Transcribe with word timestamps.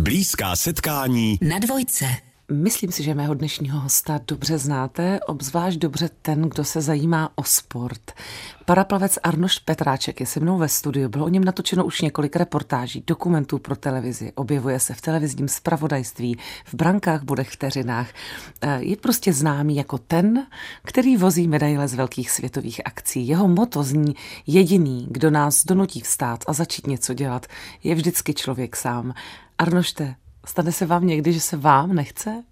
Blízká 0.00 0.56
setkání 0.56 1.38
na 1.42 1.58
dvojce. 1.58 2.29
Myslím 2.52 2.92
si, 2.92 3.02
že 3.02 3.14
mého 3.14 3.34
dnešního 3.34 3.80
hosta 3.80 4.20
dobře 4.26 4.58
znáte, 4.58 5.20
obzvlášť 5.20 5.78
dobře 5.78 6.10
ten, 6.22 6.42
kdo 6.42 6.64
se 6.64 6.80
zajímá 6.80 7.32
o 7.34 7.44
sport. 7.44 8.12
Paraplavec 8.64 9.18
Arnošt 9.22 9.64
Petráček 9.64 10.20
je 10.20 10.26
se 10.26 10.40
mnou 10.40 10.58
ve 10.58 10.68
studiu. 10.68 11.08
Bylo 11.08 11.24
o 11.24 11.28
něm 11.28 11.44
natočeno 11.44 11.84
už 11.84 12.00
několik 12.00 12.36
reportáží, 12.36 13.04
dokumentů 13.06 13.58
pro 13.58 13.76
televizi. 13.76 14.32
Objevuje 14.34 14.80
se 14.80 14.94
v 14.94 15.00
televizním 15.00 15.48
spravodajství, 15.48 16.38
v 16.64 16.74
brankách, 16.74 17.22
bodech, 17.22 17.50
vteřinách. 17.50 18.08
Eh, 18.60 18.78
je 18.82 18.96
prostě 18.96 19.32
známý 19.32 19.76
jako 19.76 19.98
ten, 19.98 20.46
který 20.84 21.16
vozí 21.16 21.48
medaile 21.48 21.88
z 21.88 21.94
velkých 21.94 22.30
světových 22.30 22.80
akcí. 22.84 23.28
Jeho 23.28 23.48
moto 23.48 23.82
zní 23.82 24.14
jediný, 24.46 25.06
kdo 25.10 25.30
nás 25.30 25.64
donutí 25.64 26.00
vstát 26.00 26.44
a 26.46 26.52
začít 26.52 26.86
něco 26.86 27.14
dělat, 27.14 27.46
je 27.82 27.94
vždycky 27.94 28.34
člověk 28.34 28.76
sám. 28.76 29.14
Arnošte, 29.58 30.14
Stane 30.50 30.72
se 30.72 30.86
vám 30.86 31.06
někdy, 31.06 31.32
že 31.32 31.40
se 31.40 31.56
vám 31.56 31.94
nechce? 31.94 32.42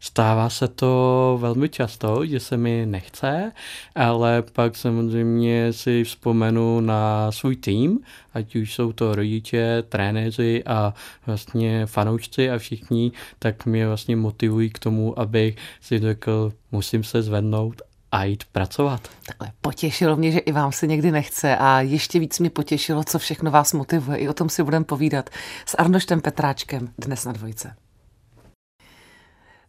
Stává 0.00 0.50
se 0.50 0.68
to 0.68 1.38
velmi 1.40 1.68
často, 1.68 2.26
že 2.26 2.40
se 2.40 2.56
mi 2.56 2.86
nechce, 2.86 3.52
ale 3.94 4.42
pak 4.42 4.76
samozřejmě 4.76 5.72
si 5.72 6.04
vzpomenu 6.04 6.80
na 6.80 7.32
svůj 7.32 7.56
tým, 7.56 8.00
ať 8.34 8.56
už 8.56 8.74
jsou 8.74 8.92
to 8.92 9.14
rodiče, 9.14 9.82
trenéři 9.88 10.64
a 10.64 10.94
vlastně 11.26 11.86
fanoušci 11.86 12.50
a 12.50 12.58
všichni, 12.58 13.12
tak 13.38 13.66
mě 13.66 13.86
vlastně 13.86 14.16
motivují 14.16 14.70
k 14.70 14.78
tomu, 14.78 15.18
abych 15.18 15.56
si 15.80 15.98
řekl, 15.98 16.52
musím 16.72 17.04
se 17.04 17.22
zvednout 17.22 17.82
a 18.12 18.24
jít 18.24 18.44
pracovat. 18.44 19.08
Takhle 19.26 19.52
potěšilo 19.60 20.16
mě, 20.16 20.32
že 20.32 20.38
i 20.38 20.52
vám 20.52 20.72
se 20.72 20.86
někdy 20.86 21.10
nechce 21.10 21.56
a 21.56 21.80
ještě 21.80 22.18
víc 22.18 22.38
mě 22.38 22.50
potěšilo, 22.50 23.04
co 23.04 23.18
všechno 23.18 23.50
vás 23.50 23.72
motivuje. 23.72 24.18
I 24.18 24.28
o 24.28 24.34
tom 24.34 24.48
si 24.48 24.62
budeme 24.62 24.84
povídat 24.84 25.30
s 25.66 25.74
Arnoštem 25.74 26.20
Petráčkem 26.20 26.92
dnes 26.98 27.24
na 27.24 27.32
dvojce. 27.32 27.76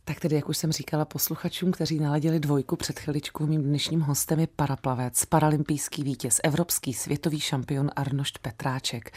Tak 0.05 0.19
tedy, 0.19 0.35
jak 0.35 0.49
už 0.49 0.57
jsem 0.57 0.71
říkala 0.71 1.05
posluchačům, 1.05 1.71
kteří 1.71 1.99
naladili 1.99 2.39
dvojku 2.39 2.75
před 2.75 2.99
chviličkou, 2.99 3.45
mým 3.45 3.63
dnešním 3.63 4.01
hostem 4.01 4.39
je 4.39 4.47
paraplavec, 4.47 5.25
paralympijský 5.25 6.03
vítěz, 6.03 6.39
evropský 6.43 6.93
světový 6.93 7.39
šampion 7.39 7.91
Arnošt 7.95 8.39
Petráček 8.39 9.11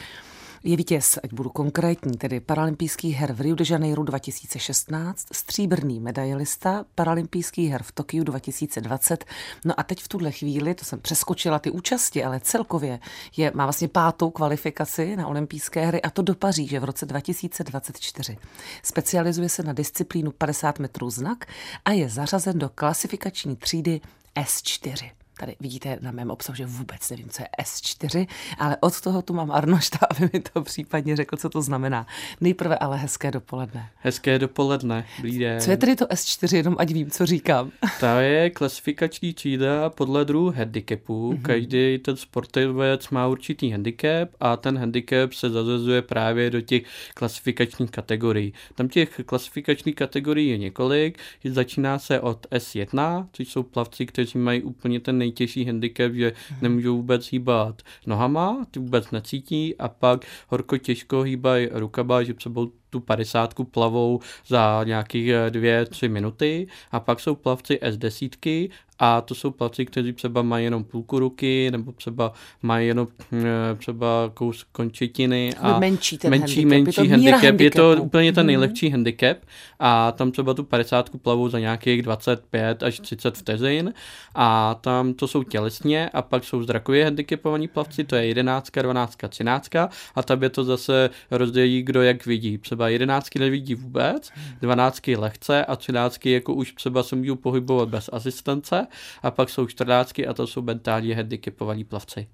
je 0.64 0.76
vítěz, 0.76 1.18
ať 1.22 1.32
budu 1.32 1.50
konkrétní, 1.50 2.18
tedy 2.18 2.40
paralympijský 2.40 3.10
her 3.10 3.32
v 3.32 3.40
Rio 3.40 3.54
de 3.54 3.64
Janeiro 3.68 4.02
2016, 4.02 5.26
stříbrný 5.32 6.00
medailista 6.00 6.84
paralympijský 6.94 7.68
her 7.68 7.82
v 7.82 7.92
Tokiu 7.92 8.24
2020. 8.24 9.24
No 9.64 9.80
a 9.80 9.82
teď 9.82 10.02
v 10.02 10.08
tuhle 10.08 10.32
chvíli, 10.32 10.74
to 10.74 10.84
jsem 10.84 11.00
přeskočila 11.00 11.58
ty 11.58 11.70
účasti, 11.70 12.24
ale 12.24 12.40
celkově 12.40 13.00
je, 13.36 13.52
má 13.54 13.64
vlastně 13.64 13.88
pátou 13.88 14.30
kvalifikaci 14.30 15.16
na 15.16 15.26
olympijské 15.26 15.86
hry 15.86 16.02
a 16.02 16.10
to 16.10 16.22
do 16.22 16.34
Paříže 16.34 16.80
v 16.80 16.84
roce 16.84 17.06
2024. 17.06 18.36
Specializuje 18.82 19.48
se 19.48 19.62
na 19.62 19.72
disciplínu 19.72 20.30
50 20.30 20.78
metrů 20.78 21.10
znak 21.10 21.46
a 21.84 21.90
je 21.90 22.08
zařazen 22.08 22.58
do 22.58 22.68
klasifikační 22.68 23.56
třídy 23.56 24.00
S4. 24.36 25.21
Tady 25.40 25.56
vidíte 25.60 25.98
na 26.00 26.10
mém 26.10 26.30
obsahu, 26.30 26.56
že 26.56 26.66
vůbec 26.66 27.10
nevím, 27.10 27.28
co 27.28 27.42
je 27.42 27.48
S4, 27.64 28.26
ale 28.58 28.76
od 28.80 29.00
toho 29.00 29.22
tu 29.22 29.34
mám 29.34 29.50
Arnošta, 29.50 29.98
aby 30.10 30.30
mi 30.32 30.40
to 30.40 30.62
případně 30.62 31.16
řekl, 31.16 31.36
co 31.36 31.48
to 31.48 31.62
znamená. 31.62 32.06
Nejprve 32.40 32.78
ale 32.78 32.96
hezké 32.96 33.30
dopoledne. 33.30 33.88
Hezké 33.96 34.38
dopoledne, 34.38 35.06
den. 35.38 35.60
Co 35.60 35.70
je 35.70 35.76
tedy 35.76 35.96
to 35.96 36.06
S4, 36.06 36.56
jenom 36.56 36.76
ať 36.78 36.90
vím, 36.90 37.10
co 37.10 37.26
říkám. 37.26 37.70
To 38.00 38.06
je 38.06 38.50
klasifikační 38.50 39.34
třída 39.34 39.90
podle 39.90 40.24
druhu 40.24 40.52
handicapu. 40.56 41.32
Mm-hmm. 41.32 41.42
Každý 41.42 41.98
ten 41.98 42.16
sportovec 42.16 43.08
má 43.08 43.26
určitý 43.26 43.70
handicap 43.70 44.28
a 44.40 44.56
ten 44.56 44.78
handicap 44.78 45.32
se 45.32 45.50
zazazuje 45.50 46.02
právě 46.02 46.50
do 46.50 46.60
těch 46.60 46.82
klasifikačních 47.14 47.90
kategorií. 47.90 48.52
Tam 48.74 48.88
těch 48.88 49.20
klasifikačních 49.26 49.94
kategorií 49.94 50.48
je 50.48 50.58
několik. 50.58 51.18
Začíná 51.44 51.98
se 51.98 52.20
od 52.20 52.46
S1, 52.50 53.26
což 53.32 53.48
jsou 53.48 53.62
plavci, 53.62 54.06
kteří 54.06 54.38
mají 54.38 54.62
úplně 54.62 55.00
ten 55.00 55.21
nejtěžší 55.22 55.64
handicap, 55.64 56.12
že 56.12 56.32
nemůžou 56.62 56.96
vůbec 56.96 57.26
hýbat 57.32 57.82
nohama, 58.06 58.66
ty 58.70 58.78
vůbec 58.78 59.10
necítí 59.10 59.76
a 59.78 59.88
pak 59.88 60.26
horko 60.48 60.78
těžko 60.78 61.22
hýbají 61.22 61.68
rukama, 61.72 62.22
že 62.22 62.34
sebou 62.38 62.72
tu 62.92 63.00
padesátku 63.00 63.64
plavou 63.64 64.20
za 64.46 64.84
nějakých 64.84 65.28
eh, 65.28 65.50
dvě, 65.50 65.86
tři 65.86 66.08
minuty 66.08 66.66
a 66.92 67.00
pak 67.00 67.20
jsou 67.20 67.34
plavci 67.34 67.78
S10 67.82 68.70
a 69.04 69.20
to 69.20 69.34
jsou 69.34 69.50
plavci, 69.50 69.86
kteří 69.86 70.12
třeba 70.12 70.42
mají 70.42 70.64
jenom 70.64 70.84
půlku 70.84 71.18
ruky 71.18 71.70
nebo 71.70 71.92
třeba 71.92 72.32
mají 72.62 72.88
jenom 72.88 73.08
eh, 73.32 73.74
třeba 73.78 74.30
kous 74.34 74.64
končetiny 74.72 75.54
a 75.60 75.78
menší, 75.78 76.18
ten 76.18 76.30
menší, 76.30 76.60
handicap. 76.62 76.84
menší 76.84 77.00
je 77.00 77.06
to 77.06 77.10
handicap. 77.10 77.60
Je 77.60 77.70
to 77.70 78.02
úplně 78.02 78.32
ten 78.32 78.42
mhm. 78.42 78.46
nejlehčí 78.46 78.86
mm-hmm. 78.86 78.92
handicap 78.92 79.36
a 79.78 80.12
tam 80.12 80.32
třeba 80.32 80.54
tu 80.54 80.64
padesátku 80.64 81.18
plavou 81.18 81.48
za 81.48 81.58
nějakých 81.58 82.02
25 82.02 82.82
až 82.82 83.00
30 83.00 83.36
vteřin 83.36 83.94
a 84.34 84.74
tam 84.80 85.14
to 85.14 85.28
jsou 85.28 85.42
tělesně 85.42 86.08
a 86.08 86.22
pak 86.22 86.44
jsou 86.44 86.62
zrakově 86.62 87.04
handicapovaní 87.04 87.68
plavci, 87.68 88.04
to 88.04 88.16
je 88.16 88.26
11, 88.26 88.70
12, 88.82 89.16
13 89.28 89.76
a 90.14 90.22
tam 90.24 90.42
je 90.42 90.50
to 90.50 90.64
zase 90.64 91.10
rozdělí, 91.30 91.82
kdo 91.82 92.02
jak 92.02 92.26
vidí. 92.26 92.58
Třeba 92.58 92.81
třeba 92.82 92.88
jedenáctky 92.88 93.38
nevidí 93.38 93.74
vůbec, 93.74 94.30
dvanáctky 94.60 95.16
lehce 95.16 95.64
a 95.64 95.76
třináctky 95.76 96.30
jako 96.30 96.54
už 96.54 96.72
třeba 96.72 97.02
se 97.02 97.16
můžou 97.16 97.36
pohybovat 97.36 97.88
bez 97.88 98.10
asistence 98.12 98.86
a 99.22 99.30
pak 99.30 99.50
jsou 99.50 99.66
čtrnáctky 99.66 100.26
a 100.26 100.34
to 100.34 100.46
jsou 100.46 100.62
mentálně 100.62 101.16
handicapovaní 101.16 101.84
plavci. 101.84 102.26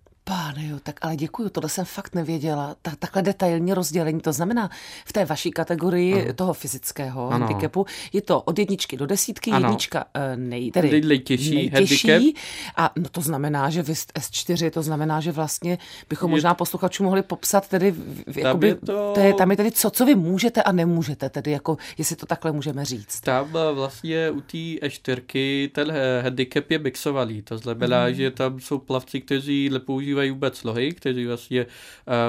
Páne 0.48 0.66
jo, 0.66 0.76
tak 0.82 0.98
ale 1.00 1.16
děkuju, 1.16 1.48
tohle 1.48 1.70
jsem 1.70 1.84
fakt 1.84 2.14
nevěděla. 2.14 2.76
Ta, 2.82 2.92
takhle 2.98 3.22
detailní 3.22 3.72
rozdělení, 3.72 4.20
to 4.20 4.32
znamená 4.32 4.70
v 5.04 5.12
té 5.12 5.24
vaší 5.24 5.50
kategorii 5.50 6.22
ano. 6.22 6.32
toho 6.32 6.54
fyzického 6.54 7.30
ano. 7.30 7.46
handicapu 7.46 7.86
je 8.12 8.22
to 8.22 8.42
od 8.42 8.58
jedničky 8.58 8.96
do 8.96 9.06
desítky, 9.06 9.50
ano. 9.50 9.68
jednička 9.68 10.04
eh, 10.14 10.36
nej, 10.36 10.70
tedy 10.70 11.00
nejtěžší, 11.00 11.54
nejtěžší 11.54 12.34
a 12.76 12.90
no 12.96 13.08
to 13.08 13.20
znamená, 13.20 13.70
že 13.70 13.82
vy 13.82 13.92
S4, 13.92 14.70
to 14.70 14.82
znamená, 14.82 15.20
že 15.20 15.32
vlastně 15.32 15.78
bychom 16.08 16.30
je, 16.30 16.36
možná 16.36 16.54
posluchačům 16.54 17.06
mohli 17.06 17.22
popsat 17.22 17.68
tedy, 17.68 17.94
jakoby, 18.36 18.42
tam, 18.42 18.62
je 18.62 18.74
to... 18.74 19.12
To 19.14 19.20
je, 19.20 19.34
tam 19.34 19.50
je 19.50 19.56
tedy 19.56 19.70
co, 19.70 19.90
co 19.90 20.06
vy 20.06 20.14
můžete 20.14 20.62
a 20.62 20.72
nemůžete, 20.72 21.28
tedy 21.30 21.50
jako, 21.50 21.76
jestli 21.98 22.16
to 22.16 22.26
takhle 22.26 22.52
můžeme 22.52 22.84
říct. 22.84 23.20
Tam 23.20 23.56
eh, 23.56 23.72
vlastně 23.72 24.30
u 24.30 24.40
té 24.40 24.58
E4 24.58 25.70
ten 25.72 25.90
eh, 25.90 26.22
handicap 26.22 26.70
je 26.70 26.78
mixovaný, 26.78 27.42
to 27.42 27.58
znamená, 27.58 28.04
hmm. 28.04 28.14
že 28.14 28.30
tam 28.30 28.60
jsou 28.60 28.78
plavci, 28.78 29.20
kteří 29.20 29.70
nepoužívají 29.70 30.37
vůbec 30.38 30.64
lohy, 30.64 30.92
kteří 30.92 31.26
vlastně 31.26 31.66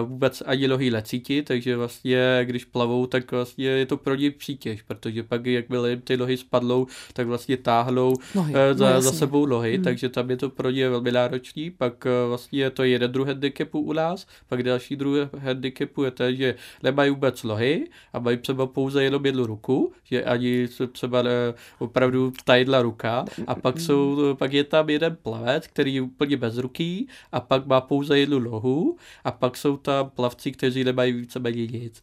uh, 0.02 0.10
vůbec 0.10 0.44
ani 0.46 0.68
lohy 0.68 0.92
necítí, 0.92 1.42
takže 1.42 1.78
vlastně 1.78 2.42
když 2.44 2.66
plavou, 2.66 3.06
tak 3.06 3.32
vlastně 3.32 3.66
je 3.66 3.86
to 3.86 3.98
pro 3.98 4.16
ně 4.16 4.32
přítěž, 4.32 4.82
protože 4.82 5.24
pak 5.24 5.46
jakmile 5.46 5.98
ty 5.98 6.16
lohy 6.16 6.38
spadlou, 6.38 6.88
tak 7.14 7.28
vlastně 7.28 7.58
táhnou 7.58 8.14
nohy, 8.36 8.54
uh, 8.54 8.60
za, 8.74 8.94
no 8.94 9.02
za 9.02 9.12
sebou 9.12 9.46
lohy, 9.46 9.76
hmm. 9.76 9.84
takže 9.84 10.10
tam 10.10 10.30
je 10.30 10.38
to 10.38 10.50
pro 10.50 10.70
ně 10.70 10.90
velmi 10.90 11.12
náročný, 11.12 11.70
pak 11.70 12.06
uh, 12.06 12.30
vlastně 12.30 12.60
je 12.60 12.70
to 12.70 12.84
jeden 12.84 13.12
druh 13.12 13.28
handicapu 13.28 13.80
u 13.80 13.94
nás, 13.94 14.28
pak 14.48 14.64
další 14.64 14.96
druh 14.96 15.30
handicapu 15.38 16.04
je 16.04 16.12
to, 16.12 16.32
že 16.32 16.56
nemají 16.84 17.10
vůbec 17.10 17.44
lohy 17.44 17.88
a 18.14 18.20
mají 18.20 18.38
třeba 18.38 18.68
pouze 18.68 19.04
jenom 19.04 19.26
jednu 19.26 19.46
ruku, 19.46 19.94
že 20.04 20.24
ani 20.24 20.68
třeba 20.92 21.22
ne, 21.22 21.32
opravdu 21.80 22.34
tajdla 22.46 22.82
ruka. 22.82 23.26
A 23.48 23.56
pak 23.56 23.80
jsou, 23.80 24.36
pak 24.40 24.54
je 24.54 24.64
tam 24.64 24.90
jeden 24.90 25.18
plavec, 25.22 25.68
který 25.68 25.96
je 25.96 26.02
úplně 26.02 26.38
bez 26.38 26.58
ruky 26.58 27.08
a 27.32 27.40
pak 27.40 27.66
má 27.66 27.82
pouze 27.82 27.99
jednu 28.18 28.40
nohu 28.40 28.98
a 29.24 29.32
pak 29.32 29.58
jsou 29.58 29.78
tam 29.78 30.10
plavci, 30.10 30.52
kteří 30.52 30.84
nemají 30.84 31.14
víceméně 31.14 31.68
nic 31.68 32.02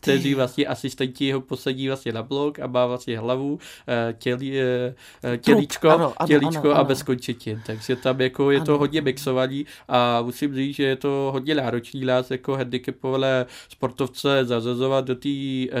kteří 0.00 0.34
vlastně 0.34 0.66
asistenti 0.66 1.32
ho 1.32 1.40
posadí 1.40 1.88
vlastně 1.88 2.12
na 2.12 2.22
blok 2.22 2.58
a 2.58 2.66
má 2.66 2.86
vlastně 2.86 3.18
hlavu, 3.18 3.58
eh, 3.88 4.14
tělí, 4.18 4.60
eh, 4.60 4.94
eh, 5.24 5.38
tělíčko, 5.38 5.88
ano, 5.88 6.12
ano, 6.16 6.26
tělíčko 6.26 6.60
ano, 6.60 6.70
ano. 6.70 6.80
a 6.80 6.84
bez 6.84 7.02
končetin. 7.02 7.62
Takže 7.66 7.96
tam 7.96 8.20
jako 8.20 8.50
je 8.50 8.56
ano. 8.56 8.66
to 8.66 8.78
hodně 8.78 9.00
mixovaný 9.00 9.66
a 9.88 10.22
musím 10.22 10.54
říct, 10.54 10.76
že 10.76 10.84
je 10.84 10.96
to 10.96 11.30
hodně 11.32 11.54
náročný 11.54 12.04
nás 12.04 12.30
jako 12.30 12.56
handicapované 12.56 13.46
sportovce 13.68 14.44
zazazovat 14.44 15.04
do 15.04 15.14
té 15.14 15.28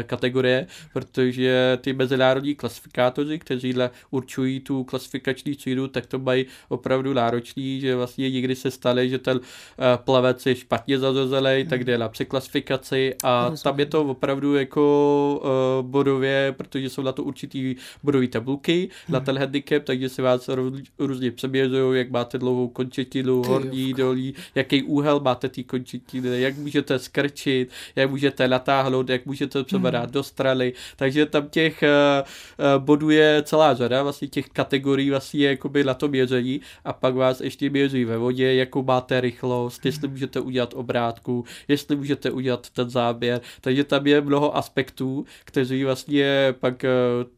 kategorie, 0.02 0.66
protože 0.92 1.78
ty 1.80 1.92
mezinárodní 1.92 2.54
klasifikátoři, 2.54 3.38
kteří 3.38 3.74
určují 4.10 4.60
tu 4.60 4.84
klasifikační 4.84 5.54
třídu, 5.54 5.88
tak 5.88 6.06
to 6.06 6.18
mají 6.18 6.46
opravdu 6.68 7.14
náročný, 7.14 7.80
že 7.80 7.96
vlastně 7.96 8.30
nikdy 8.30 8.56
se 8.56 8.70
stane, 8.70 9.08
že 9.08 9.18
ten 9.18 9.40
plavec 9.96 10.46
je 10.46 10.56
špatně 10.56 10.98
zazazený, 10.98 11.66
tak 11.68 11.84
jde 11.84 11.98
na 11.98 12.08
překlasifikaci 12.08 13.14
a 13.24 13.50
tam 13.62 13.80
je 13.80 13.86
to 13.86 14.09
opravdu 14.10 14.54
jako 14.54 15.42
uh, 15.44 15.86
bodově, 15.86 16.54
protože 16.56 16.88
jsou 16.88 17.02
na 17.02 17.12
to 17.12 17.24
určitý 17.24 17.76
bodové 18.02 18.28
tabulky 18.28 18.88
hmm. 19.06 19.14
na 19.14 19.20
ten 19.20 19.38
handicap, 19.38 19.82
takže 19.84 20.08
se 20.08 20.22
vás 20.22 20.50
různě 20.98 21.30
přebězují, 21.30 21.98
jak 21.98 22.10
máte 22.10 22.38
dlouhou 22.38 22.68
končetinu, 22.68 23.42
horní, 23.42 23.94
dolí, 23.94 24.34
jaký 24.54 24.82
úhel 24.82 25.20
máte 25.20 25.48
ty 25.48 25.64
končetiny, 25.64 26.40
jak 26.40 26.56
můžete 26.56 26.98
skrčit, 26.98 27.70
jak 27.96 28.10
můžete 28.10 28.48
natáhnout, 28.48 29.08
jak 29.08 29.26
můžete 29.26 29.64
třeba 29.64 29.88
hmm. 29.88 29.92
dát 29.92 30.10
do 30.10 30.22
strany, 30.22 30.72
takže 30.96 31.26
tam 31.26 31.48
těch 31.48 31.82
uh, 31.82 31.88
uh, 32.76 32.84
bodů 32.84 33.10
je 33.10 33.42
celá 33.46 33.74
řada, 33.74 34.02
vlastně 34.02 34.28
těch 34.28 34.48
kategorií 34.48 35.10
vlastně 35.10 35.40
je 35.40 35.50
jakoby 35.50 35.84
na 35.84 35.94
to 35.94 36.08
měření 36.08 36.60
a 36.84 36.92
pak 36.92 37.14
vás 37.14 37.40
ještě 37.40 37.70
měří 37.70 38.04
ve 38.04 38.18
vodě, 38.18 38.54
jakou 38.54 38.82
máte 38.82 39.20
rychlost, 39.20 39.86
jestli 39.86 40.06
hmm. 40.06 40.10
můžete 40.10 40.40
udělat 40.40 40.74
obrátku, 40.74 41.44
jestli 41.68 41.96
můžete 41.96 42.30
udělat 42.30 42.70
ten 42.70 42.90
záběr, 42.90 43.40
takže 43.60 43.84
tam 43.84 43.99
tam 44.00 44.06
je 44.06 44.20
mnoho 44.20 44.56
aspektů, 44.56 45.24
kteří 45.44 45.84
vlastně 45.84 46.54
pak 46.60 46.84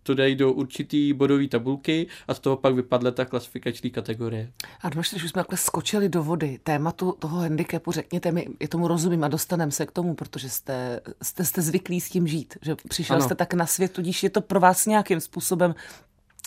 to 0.03 0.15
dají 0.15 0.35
do 0.35 0.53
určitý 0.53 1.13
bodové 1.13 1.49
tabulky 1.49 2.07
a 2.29 2.35
z 2.35 2.41
toho 2.41 2.57
pak 2.57 2.75
vypadne 2.75 3.13
ta 3.13 3.25
klasifikační 3.25 3.91
kategorie. 3.91 4.53
A 4.81 4.89
když 4.89 5.13
už 5.13 5.31
jsme 5.31 5.43
takhle 5.43 5.59
skočili 5.59 6.09
do 6.09 6.23
vody, 6.23 6.59
tématu 6.63 7.17
toho 7.19 7.39
handicapu, 7.39 7.93
řekněte 7.93 8.33
mi, 8.33 8.49
je 8.61 8.69
tomu 8.69 8.89
rozumím 8.89 9.25
a 9.25 9.29
dostaneme 9.29 9.73
se 9.73 9.87
k 9.87 9.93
tomu, 9.93 10.15
protože 10.15 10.51
jste, 10.51 11.01
jste, 11.23 11.45
jste 11.45 11.63
zvyklí 11.63 12.01
s 12.01 12.11
tím 12.11 12.27
žít, 12.27 12.59
že 12.63 12.77
přišel 12.89 13.17
ano. 13.17 13.25
jste 13.25 13.35
tak 13.35 13.55
na 13.55 13.67
svět, 13.67 13.93
tudíž 13.93 14.23
je 14.23 14.31
to 14.31 14.41
pro 14.41 14.61
vás 14.61 14.87
nějakým 14.87 15.21
způsobem 15.21 15.75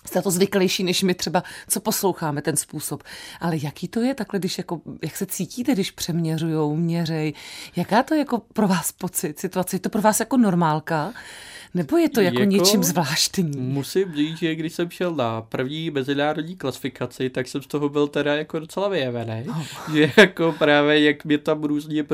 jste 0.05 0.21
to 0.21 0.31
zvyklejší, 0.31 0.83
než 0.83 1.03
my 1.03 1.13
třeba, 1.13 1.43
co 1.69 1.79
posloucháme, 1.79 2.41
ten 2.41 2.57
způsob. 2.57 3.03
Ale 3.39 3.57
jaký 3.63 3.87
to 3.87 4.01
je 4.01 4.13
takhle, 4.13 4.39
když 4.39 4.57
jako, 4.57 4.81
jak 5.03 5.17
se 5.17 5.25
cítíte, 5.25 5.73
když 5.73 5.91
přeměřujou, 5.91 6.75
měřej? 6.75 7.33
Jaká 7.75 8.03
to 8.03 8.13
je 8.13 8.19
jako 8.19 8.41
pro 8.53 8.67
vás 8.67 8.91
pocit, 8.91 9.39
situace? 9.39 9.75
Je 9.75 9.79
to 9.79 9.89
pro 9.89 10.01
vás 10.01 10.19
jako 10.19 10.37
normálka? 10.37 11.13
Nebo 11.75 11.97
je 11.97 12.09
to 12.09 12.21
jako, 12.21 12.39
jako 12.39 12.51
něčím 12.51 12.83
zvláštní? 12.83 13.57
Musím 13.57 14.15
říct, 14.15 14.37
že 14.37 14.55
když 14.55 14.73
jsem 14.73 14.89
šel 14.89 15.15
na 15.15 15.41
první 15.41 15.91
mezinárodní 15.91 16.55
klasifikaci, 16.55 17.29
tak 17.29 17.47
jsem 17.47 17.61
z 17.61 17.67
toho 17.67 17.89
byl 17.89 18.07
teda 18.07 18.35
jako 18.35 18.59
docela 18.59 18.87
vyjevený. 18.87 19.45
Oh. 19.49 19.63
Že 19.93 20.11
jako 20.17 20.55
právě 20.59 21.03
jak 21.03 21.25
mě 21.25 21.37
tam 21.37 21.63
různě 21.63 22.05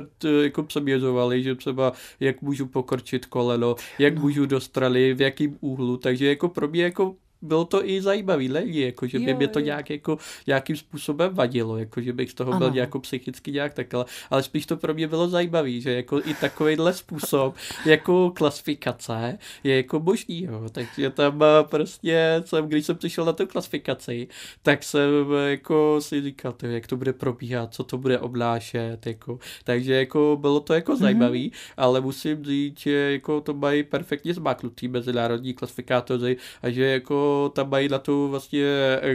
jako 0.42 0.64
přeměřovali, 0.64 1.44
že 1.44 1.56
třeba 1.56 1.94
jak 2.20 2.42
můžu 2.42 2.66
pokorčit 2.66 3.26
koleno, 3.26 3.76
jak 4.00 4.16
no. 4.16 4.22
můžu 4.22 4.46
dostrali, 4.46 5.14
v 5.14 5.22
jakým 5.22 5.58
úhlu, 5.62 5.98
takže 5.98 6.28
jako 6.28 6.50
pro 6.50 6.68
mě 6.68 6.84
jako 6.84 7.16
bylo 7.42 7.66
to 7.66 7.86
i 7.86 8.02
zajímavý 8.02 8.52
lidi, 8.52 8.82
jako 8.82 9.08
že 9.08 9.20
by 9.20 9.32
jo, 9.32 9.38
mě 9.38 9.48
to 9.48 9.60
nějak 9.60 9.90
jako, 9.90 10.18
nějakým 10.48 10.76
způsobem 10.76 11.34
vadilo, 11.34 11.78
jako 11.78 12.02
že 12.02 12.14
bych 12.14 12.32
z 12.32 12.34
toho 12.34 12.52
ano. 12.52 12.60
byl 12.60 12.80
jako 12.80 13.00
psychicky 13.00 13.52
nějak 13.52 13.74
takhle, 13.74 14.06
ale 14.30 14.44
spíš 14.44 14.66
to 14.66 14.78
pro 14.78 14.94
mě 14.94 15.08
bylo 15.08 15.30
zajímavý, 15.30 15.82
že 15.82 15.94
jako 15.94 16.20
i 16.20 16.34
takovýhle 16.34 16.94
způsob 16.94 17.56
jako 17.86 18.32
klasifikace 18.36 19.38
je 19.64 19.76
jako 19.76 20.00
božný, 20.00 20.44
jo. 20.44 20.70
takže 20.72 21.10
tam 21.10 21.44
eh, 21.44 21.64
prostě 21.64 22.44
jsem, 22.46 22.68
když 22.68 22.86
jsem 22.86 22.96
přišel 22.96 23.26
na 23.26 23.34
tu 23.34 23.48
klasifikaci, 23.48 24.28
tak 24.62 24.84
jsem 24.84 25.10
jako 25.48 26.02
si 26.02 26.22
říkal, 26.22 26.52
to, 26.52 26.66
jak 26.66 26.88
to 26.88 26.98
bude 26.98 27.14
probíhat, 27.14 27.74
co 27.74 27.84
to 27.84 27.98
bude 27.98 28.20
obnášet, 28.20 29.06
jako, 29.06 29.40
takže 29.64 29.94
jako 29.94 30.38
bylo 30.42 30.60
to 30.60 30.74
jako 30.74 30.94
mm-hmm. 30.94 30.98
zajímavý, 30.98 31.52
ale 31.78 32.02
musím 32.02 32.46
říct, 32.46 32.80
že 32.80 32.92
jako 32.92 33.42
to 33.42 33.54
mají 33.54 33.84
perfektně 33.84 34.34
zmáknutý 34.34 34.88
mezinárodní 34.88 35.54
klasifikátoři 35.54 36.38
a 36.62 36.70
že 36.70 36.86
jako 36.86 37.31
tam 37.54 37.70
mají 37.70 37.90
na 37.90 38.00
tu 38.00 38.28
vlastně, 38.28 38.66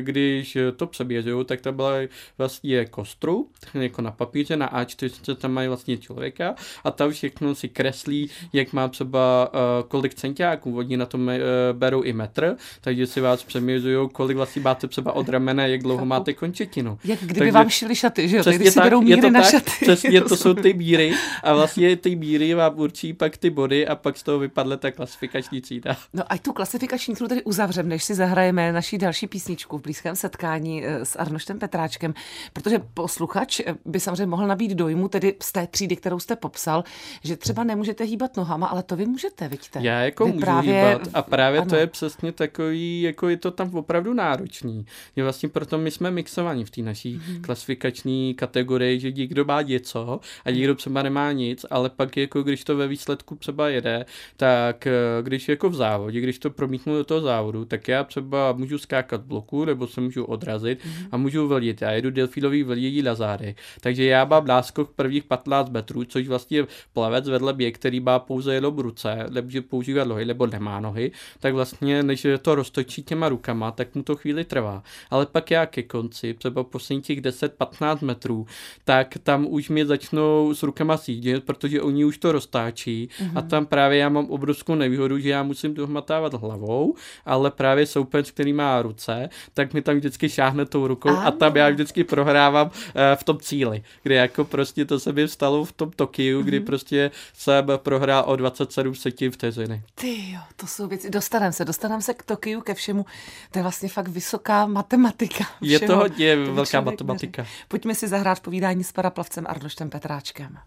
když 0.00 0.58
to 0.76 0.86
přeběžují, 0.86 1.44
tak 1.44 1.60
tam 1.60 1.76
byla 1.76 1.94
vlastně 2.38 2.84
kostru, 2.84 3.48
jako 3.74 4.02
na 4.02 4.10
papíře, 4.10 4.56
na 4.56 4.82
A4 4.82 5.34
tam 5.34 5.52
mají 5.52 5.68
vlastně 5.68 5.96
člověka 5.96 6.54
a 6.84 6.90
tam 6.90 7.10
všechno 7.10 7.54
si 7.54 7.68
kreslí, 7.68 8.30
jak 8.52 8.72
má 8.72 8.88
třeba 8.88 9.50
uh, 9.52 9.88
kolik 9.88 10.14
centiáků, 10.14 10.76
oni 10.76 10.96
na 10.96 11.06
tom 11.06 11.26
uh, 11.26 11.32
berou 11.72 12.02
i 12.02 12.12
metr, 12.12 12.56
takže 12.80 13.06
si 13.06 13.20
vás 13.20 13.44
přeměřují, 13.44 14.08
kolik 14.12 14.36
vlastně 14.36 14.62
máte 14.62 14.88
třeba 14.88 15.12
od 15.12 15.28
ramene, 15.28 15.70
jak 15.70 15.82
dlouho 15.82 16.04
máte 16.04 16.32
končetinu. 16.32 16.98
Jak 17.04 17.18
kdyby 17.18 17.38
takže, 17.38 17.52
vám 17.52 17.70
šili 17.70 17.96
šaty, 17.96 18.28
že 18.28 18.36
jo? 18.36 18.42
Přesně 18.42 18.72
tak, 18.72 18.84
berou 18.84 19.00
míry 19.00 19.30
na 19.30 19.42
tak, 19.42 19.50
šaty. 19.50 19.70
Přesně, 19.82 20.20
to 20.20 20.36
jsou 20.36 20.54
ty 20.54 20.74
míry 20.74 21.12
a 21.42 21.54
vlastně 21.54 21.96
ty 21.96 22.16
míry 22.16 22.54
vám 22.54 22.72
určí 22.78 23.12
pak 23.12 23.36
ty 23.36 23.50
body 23.50 23.86
a 23.86 23.94
pak 23.94 24.16
z 24.16 24.22
toho 24.22 24.38
vypadne 24.38 24.76
ta 24.76 24.90
klasifikační 24.90 25.60
třída. 25.60 25.96
No 26.12 26.22
a 26.28 26.38
tu 26.38 26.52
klasifikační 26.52 27.14
třídu 27.14 27.28
tady 27.28 27.42
uzavřeme, 27.42 27.88
než 27.88 28.04
si 28.06 28.14
zahrajeme 28.14 28.72
naší 28.72 28.98
další 28.98 29.26
písničku 29.26 29.78
v 29.78 29.82
blízkém 29.82 30.16
setkání 30.16 30.84
eh, 30.84 31.04
s 31.04 31.16
Arnoštem 31.16 31.58
Petráčkem, 31.58 32.14
protože 32.52 32.78
posluchač 32.94 33.60
eh, 33.60 33.74
by 33.84 34.00
samozřejmě 34.00 34.26
mohl 34.26 34.46
nabít 34.46 34.70
dojmu, 34.70 35.08
tedy 35.08 35.34
z 35.42 35.52
té 35.52 35.66
třídy, 35.66 35.96
kterou 35.96 36.18
jste 36.18 36.36
popsal, 36.36 36.84
že 37.22 37.36
třeba 37.36 37.64
nemůžete 37.64 38.04
hýbat 38.04 38.36
nohama, 38.36 38.66
ale 38.66 38.82
to 38.82 38.96
vy 38.96 39.06
můžete, 39.06 39.48
vidíte. 39.48 39.78
Já 39.82 40.00
jako 40.00 40.24
vy 40.24 40.32
můžu 40.32 40.40
právě... 40.40 40.74
hýbat 40.74 41.08
a 41.14 41.22
právě 41.22 41.60
ano. 41.60 41.70
to 41.70 41.76
je 41.76 41.86
přesně 41.86 42.32
takový, 42.32 43.02
jako 43.02 43.28
je 43.28 43.36
to 43.36 43.50
tam 43.50 43.74
opravdu 43.74 44.14
náročný. 44.14 44.86
Je 45.16 45.22
vlastně 45.22 45.48
proto 45.48 45.78
my 45.78 45.90
jsme 45.90 46.10
mixovaní 46.10 46.64
v 46.64 46.70
té 46.70 46.82
naší 46.82 47.20
hmm. 47.26 47.42
klasifikační 47.42 48.34
kategorii, 48.34 49.00
že 49.00 49.12
někdo 49.12 49.44
má 49.44 49.62
něco 49.62 50.20
a 50.44 50.50
někdo 50.50 50.74
třeba 50.74 51.02
nemá 51.02 51.32
nic, 51.32 51.66
ale 51.70 51.90
pak 51.90 52.16
jako 52.16 52.42
když 52.42 52.64
to 52.64 52.76
ve 52.76 52.88
výsledku 52.88 53.36
třeba 53.36 53.68
jede, 53.68 54.06
tak 54.36 54.86
eh, 54.86 54.92
když 55.22 55.48
jako 55.48 55.70
v 55.70 55.74
závodě, 55.74 56.20
když 56.20 56.38
to 56.38 56.50
promítnu 56.50 56.94
do 56.94 57.04
toho 57.04 57.20
závodu, 57.20 57.64
tak 57.64 57.88
já 57.88 57.95
já 57.96 58.04
třeba 58.04 58.52
můžu 58.52 58.78
skákat 58.78 59.20
bloku, 59.20 59.64
nebo 59.64 59.86
se 59.86 60.00
můžu 60.00 60.24
odrazit 60.24 60.78
mm-hmm. 60.78 61.08
a 61.12 61.16
můžu 61.16 61.48
velit. 61.48 61.82
Já 61.82 61.90
jedu 61.90 62.10
delfínový 62.10 62.62
veldění 62.62 63.02
na 63.02 63.14
zádech. 63.14 63.56
Takže 63.80 64.04
já 64.04 64.24
mám 64.24 64.46
náskok 64.46 64.92
prvních 64.92 65.24
15 65.24 65.70
metrů, 65.70 66.04
což 66.04 66.28
vlastně 66.28 66.66
plavec 66.92 67.28
vedle 67.28 67.52
mě, 67.52 67.72
který 67.72 68.00
má 68.00 68.18
pouze 68.18 68.54
jenom 68.54 68.78
ruce, 68.78 69.26
nemůže 69.30 69.60
používat 69.62 70.08
nohy, 70.08 70.24
nebo 70.24 70.46
nemá 70.46 70.80
nohy, 70.80 71.12
tak 71.40 71.54
vlastně, 71.54 72.02
než 72.02 72.26
to 72.42 72.54
roztočí 72.54 73.02
těma 73.02 73.28
rukama, 73.28 73.70
tak 73.70 73.94
mu 73.94 74.02
to 74.02 74.16
chvíli 74.16 74.44
trvá. 74.44 74.82
Ale 75.10 75.26
pak 75.26 75.50
já 75.50 75.66
ke 75.66 75.82
konci, 75.82 76.34
třeba 76.34 76.64
poslední 76.64 77.02
těch 77.02 77.20
10-15 77.20 78.04
metrů, 78.04 78.46
tak 78.84 79.18
tam 79.22 79.46
už 79.46 79.68
mě 79.68 79.86
začnou 79.86 80.54
s 80.54 80.62
rukama 80.62 80.96
sídit, 80.96 81.44
protože 81.44 81.82
oni 81.82 82.04
už 82.04 82.18
to 82.18 82.32
roztáčí 82.32 83.08
mm-hmm. 83.08 83.30
a 83.34 83.40
mhm. 83.40 83.48
tam 83.48 83.66
právě 83.66 83.98
já 83.98 84.08
mám 84.08 84.26
obrovskou 84.26 84.74
nevýhodu, 84.74 85.18
že 85.18 85.28
já 85.28 85.42
musím 85.42 85.74
dohmatávat 85.74 86.34
hlavou, 86.34 86.94
ale 87.24 87.50
právě 87.50 87.75
soupeř, 87.84 88.30
který 88.30 88.52
má 88.52 88.82
ruce, 88.82 89.28
tak 89.54 89.74
mi 89.74 89.82
tam 89.82 89.96
vždycky 89.96 90.28
šáhne 90.28 90.66
tou 90.66 90.86
rukou 90.86 91.08
ano. 91.08 91.26
a 91.26 91.30
tam 91.30 91.56
já 91.56 91.70
vždycky 91.70 92.04
prohrávám 92.04 92.66
uh, 92.66 92.72
v 93.14 93.24
tom 93.24 93.38
cíli, 93.40 93.82
kdy 94.02 94.14
jako 94.14 94.44
prostě 94.44 94.84
to 94.84 95.00
se 95.00 95.12
mi 95.12 95.28
stalo 95.28 95.64
v 95.64 95.72
tom 95.72 95.90
Tokiu, 95.90 96.42
kdy 96.42 96.60
mm-hmm. 96.60 96.64
prostě 96.64 97.10
jsem 97.34 97.66
prohrál 97.76 98.24
o 98.26 98.36
27 98.36 98.94
setin 98.94 99.30
vteřiny. 99.30 99.82
Ty 99.94 100.32
jo, 100.32 100.40
to 100.56 100.66
jsou 100.66 100.86
věci. 100.88 101.10
Dostaneme 101.10 101.52
se, 101.52 101.64
dostaneme 101.64 102.02
se 102.02 102.14
k 102.14 102.22
Tokiu, 102.22 102.60
ke 102.60 102.74
všemu. 102.74 103.06
To 103.50 103.58
je 103.58 103.62
vlastně 103.62 103.88
fakt 103.88 104.08
vysoká 104.08 104.66
matematika. 104.66 105.44
Všeho. 105.44 105.72
Je 105.72 105.80
to 105.80 105.96
hodně 105.96 106.36
velká 106.36 106.80
matematika. 106.80 107.42
Neří. 107.42 107.54
Pojďme 107.68 107.94
si 107.94 108.08
zahrát 108.08 108.40
povídání 108.40 108.84
s 108.84 108.92
paraplavcem 108.92 109.44
Arnoštem 109.48 109.90
Petráčkem. 109.90 110.58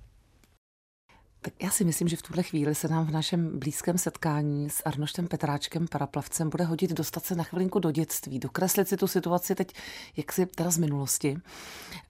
Tak 1.41 1.53
já 1.63 1.69
si 1.69 1.83
myslím, 1.83 2.07
že 2.07 2.15
v 2.15 2.21
tuhle 2.21 2.43
chvíli 2.43 2.75
se 2.75 2.87
nám 2.87 3.05
v 3.05 3.11
našem 3.11 3.59
blízkém 3.59 3.97
setkání 3.97 4.69
s 4.69 4.81
Arnoštem 4.85 5.27
Petráčkem, 5.27 5.87
paraplavcem, 5.87 6.49
bude 6.49 6.63
hodit 6.63 6.91
dostat 6.91 7.25
se 7.25 7.35
na 7.35 7.43
chvilinku 7.43 7.79
do 7.79 7.91
dětství, 7.91 8.39
dokreslit 8.39 8.87
si 8.87 8.97
tu 8.97 9.07
situaci 9.07 9.55
teď, 9.55 9.73
jak 10.17 10.31
si 10.31 10.45
teda 10.45 10.71
z 10.71 10.77
minulosti. 10.77 11.37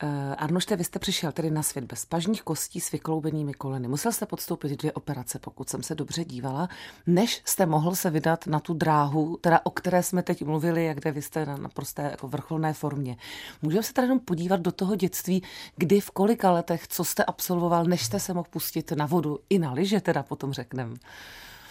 Uh, 0.03 0.09
Arnošte, 0.37 0.75
vy 0.75 0.83
jste 0.83 0.99
přišel 0.99 1.31
tedy 1.31 1.51
na 1.51 1.63
svět 1.63 1.85
bez 1.85 2.05
pažních 2.05 2.41
kostí 2.41 2.79
s 2.79 2.91
vykloubenými 2.91 3.53
koleny. 3.53 3.87
Musel 3.87 4.11
jste 4.11 4.25
podstoupit 4.25 4.79
dvě 4.79 4.91
operace, 4.91 5.39
pokud 5.39 5.69
jsem 5.69 5.83
se 5.83 5.95
dobře 5.95 6.25
dívala, 6.25 6.69
než 7.07 7.41
jste 7.45 7.65
mohl 7.65 7.95
se 7.95 8.09
vydat 8.09 8.47
na 8.47 8.59
tu 8.59 8.73
dráhu, 8.73 9.37
teda 9.41 9.59
o 9.63 9.69
které 9.69 10.03
jsme 10.03 10.23
teď 10.23 10.43
mluvili, 10.43 10.85
jak 10.85 10.97
kde 10.97 11.11
vy 11.11 11.21
jste 11.21 11.45
na 11.45 11.57
naprosté 11.57 12.01
jako 12.01 12.27
vrcholné 12.27 12.73
formě. 12.73 13.17
Můžeme 13.61 13.83
se 13.83 13.93
teda 13.93 14.05
jenom 14.05 14.19
podívat 14.19 14.61
do 14.61 14.71
toho 14.71 14.95
dětství, 14.95 15.43
kdy 15.77 16.01
v 16.01 16.11
kolika 16.11 16.51
letech, 16.51 16.87
co 16.87 17.03
jste 17.03 17.23
absolvoval, 17.23 17.85
než 17.85 18.05
jste 18.05 18.19
se 18.19 18.33
mohl 18.33 18.47
pustit 18.49 18.91
na 18.91 19.05
vodu 19.05 19.18
vodu 19.19 19.39
i 19.49 19.59
na 19.59 19.73
liže 19.73 20.01
teda 20.01 20.23
potom 20.23 20.53
řekneme. 20.53 20.95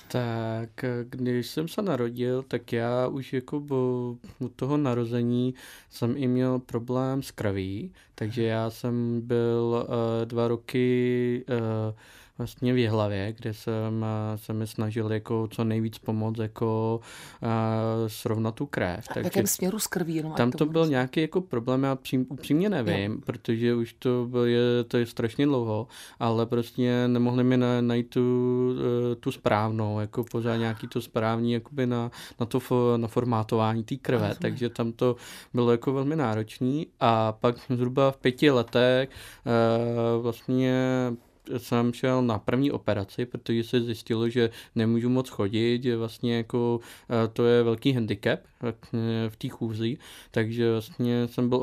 Tak 0.09 0.85
když 1.03 1.47
jsem 1.47 1.69
se 1.69 1.83
narodil, 1.83 2.43
tak 2.43 2.73
já 2.73 3.07
už 3.09 3.33
jako 3.33 3.63
u 4.41 4.49
toho 4.57 4.77
narození 4.77 5.55
jsem 5.91 6.17
i 6.17 6.29
měl 6.29 6.59
problém 6.59 7.23
s 7.23 7.31
krví, 7.31 7.93
takže 8.15 8.43
já 8.43 8.71
jsem 8.71 9.21
byl 9.21 9.87
uh, 9.89 10.25
dva 10.25 10.49
roky 10.49 11.45
uh, 11.49 11.95
vlastně 12.39 12.75
v 12.75 12.89
hlavě, 12.89 13.35
kde 13.39 13.55
jsem 13.55 14.05
eh, 14.05 14.39
se 14.39 14.53
mi 14.53 14.67
snažil 14.67 15.13
jako 15.13 15.49
co 15.51 15.65
nejvíc 15.65 15.99
pomoct 15.99 16.39
jako 16.39 17.01
uh, 17.43 17.49
srovnat 18.07 18.55
tu 18.55 18.67
krev. 18.67 19.05
A 19.11 19.21
v 19.21 19.25
jakém 19.25 19.47
směru 19.47 19.79
s 19.79 19.87
krví? 19.87 20.15
Jenom 20.15 20.33
tam 20.33 20.51
to, 20.51 20.67
byl 20.67 20.87
nějaký 20.87 21.21
jako 21.21 21.41
problém, 21.41 21.83
já 21.83 21.97
přím, 21.97 22.27
upřímně 22.29 22.69
nevím, 22.69 23.13
jo. 23.13 23.19
protože 23.27 23.75
už 23.75 23.93
to 23.93 24.27
byl, 24.31 24.45
je, 24.45 24.61
to 24.89 24.97
je 24.97 25.07
strašně 25.07 25.47
dlouho, 25.47 25.87
ale 26.19 26.47
prostě 26.47 27.09
nemohli 27.09 27.45
mi 27.45 27.57
na, 27.57 27.81
najít 27.81 28.11
tu, 28.11 28.21
uh, 28.21 29.15
tu 29.21 29.33
správnou, 29.33 30.01
jako 30.01 30.25
pořád 30.25 30.57
nějaký 30.57 30.89
to 30.89 31.01
správní 31.01 31.53
jakoby 31.53 31.87
na, 31.87 32.11
na 32.41 32.47
to 32.47 32.61
na 32.97 33.09
formátování 33.09 33.85
té 33.85 33.97
krve, 33.97 34.35
takže 34.41 34.69
tam 34.69 34.93
to 34.93 35.17
bylo 35.55 35.71
jako 35.71 35.93
velmi 35.93 36.17
náročný 36.17 36.87
a 37.01 37.33
pak 37.33 37.57
zhruba 37.71 38.11
v 38.11 38.17
pěti 38.17 38.51
letech 38.51 39.09
uh, 39.09 40.23
vlastně 40.23 40.73
jsem 41.57 41.93
šel 41.93 42.23
na 42.23 42.39
první 42.39 42.71
operaci, 42.71 43.27
protože 43.27 43.65
se 43.65 43.81
zjistilo, 43.81 44.29
že 44.29 44.51
nemůžu 44.75 45.09
moc 45.09 45.29
chodit, 45.29 45.83
že 45.83 45.97
vlastně 45.97 46.37
jako 46.37 46.81
eh, 47.11 47.29
to 47.29 47.45
je 47.45 47.63
velký 47.63 47.93
handicap 47.93 48.41
eh, 48.63 48.75
v 49.29 49.37
té 49.37 49.49
chůzi, 49.49 49.99
takže 50.31 50.73
vlastně 50.73 51.29
jsem 51.29 51.49
byl 51.49 51.59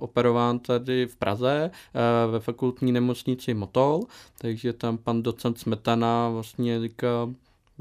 operován 0.00 0.58
tady 0.58 1.06
v 1.06 1.16
Praze 1.16 1.70
eh, 1.70 2.30
ve 2.30 2.40
fakultní 2.40 2.92
nemocnici 2.92 3.54
Motol, 3.54 4.00
takže 4.38 4.72
tam 4.72 4.98
pan 4.98 5.22
docent 5.22 5.58
Smetana 5.58 6.28
vlastně 6.28 6.80
říkal, 6.80 7.34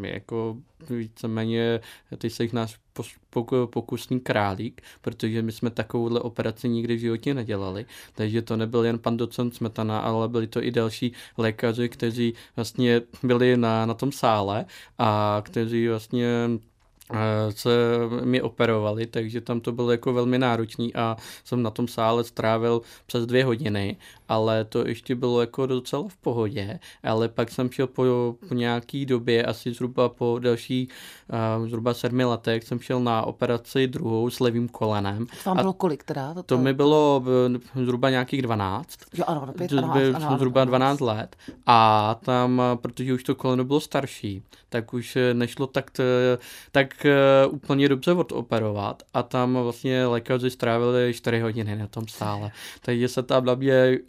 jako 0.09 0.57
víceméně 0.89 1.79
ty 2.17 2.29
jsi 2.29 2.49
náš 2.53 2.79
pokusný 3.65 4.19
králík, 4.19 4.81
protože 5.01 5.41
my 5.41 5.51
jsme 5.51 5.69
takovouhle 5.69 6.19
operaci 6.19 6.69
nikdy 6.69 6.95
v 6.95 6.99
životě 6.99 7.33
nedělali. 7.33 7.85
Takže 8.15 8.41
to 8.41 8.57
nebyl 8.57 8.85
jen 8.85 8.99
pan 8.99 9.17
docent 9.17 9.55
Smetana, 9.55 9.99
ale 9.99 10.29
byli 10.29 10.47
to 10.47 10.63
i 10.63 10.71
další 10.71 11.13
lékaři, 11.37 11.89
kteří 11.89 12.33
vlastně 12.55 13.01
byli 13.23 13.57
na, 13.57 13.85
na 13.85 13.93
tom 13.93 14.11
sále 14.11 14.65
a 14.97 15.41
kteří 15.45 15.87
vlastně 15.87 16.49
se 17.49 17.69
mi 18.23 18.41
operovali, 18.41 19.07
takže 19.07 19.41
tam 19.41 19.59
to 19.59 19.71
bylo 19.71 19.91
jako 19.91 20.13
velmi 20.13 20.39
náročný 20.39 20.95
a 20.95 21.17
jsem 21.43 21.63
na 21.63 21.69
tom 21.69 21.87
sále 21.87 22.23
strávil 22.23 22.81
přes 23.05 23.25
dvě 23.25 23.45
hodiny, 23.45 23.97
ale 24.31 24.65
to 24.65 24.87
ještě 24.87 25.15
bylo 25.15 25.41
jako 25.41 25.65
docela 25.65 26.03
v 26.07 26.17
pohodě, 26.17 26.79
ale 27.03 27.29
pak 27.29 27.51
jsem 27.51 27.69
šel 27.69 27.87
po, 27.87 28.35
po 28.49 28.53
nějaký 28.53 29.05
době, 29.05 29.45
asi 29.45 29.73
zhruba 29.73 30.09
po 30.09 30.39
další, 30.39 30.89
uh, 31.59 31.67
zhruba 31.67 31.93
sedmi 31.93 32.25
letech, 32.25 32.63
jsem 32.63 32.79
šel 32.79 32.99
na 32.99 33.21
operaci 33.21 33.87
druhou 33.87 34.29
s 34.29 34.39
levým 34.39 34.67
kolenem. 34.69 35.25
To 35.25 35.49
vám 35.49 35.57
bylo 35.57 35.73
kolik 35.73 36.03
teda? 36.03 36.33
To, 36.33 36.43
to 36.43 36.57
mi 36.57 36.73
bylo 36.73 37.23
zhruba 37.75 38.09
nějakých 38.09 38.41
12. 38.41 38.99
Jo, 39.13 39.23
ano, 39.27 39.43
no, 39.47 39.53
pět, 39.53 39.73
ano, 39.73 39.91
ano, 39.91 40.01
ano, 40.15 40.37
zhruba 40.37 40.65
12 40.65 40.99
let 40.99 41.35
a 41.65 42.15
tam, 42.25 42.61
protože 42.75 43.13
už 43.13 43.23
to 43.23 43.35
koleno 43.35 43.63
bylo 43.63 43.79
starší, 43.79 44.43
tak 44.69 44.93
už 44.93 45.17
nešlo 45.33 45.67
tak, 45.67 45.91
tak 46.71 47.05
úplně 47.49 47.89
dobře 47.89 48.11
odoperovat 48.11 49.03
a 49.13 49.23
tam 49.23 49.53
vlastně 49.53 50.05
lékaři 50.05 50.49
strávili 50.49 51.13
4 51.13 51.39
hodiny 51.39 51.75
na 51.75 51.87
tom 51.87 52.07
stále. 52.07 52.51
Takže 52.81 53.07
se 53.07 53.23
tam 53.23 53.45
na 53.45 53.55
mě 53.55 53.73
e, 53.73 53.99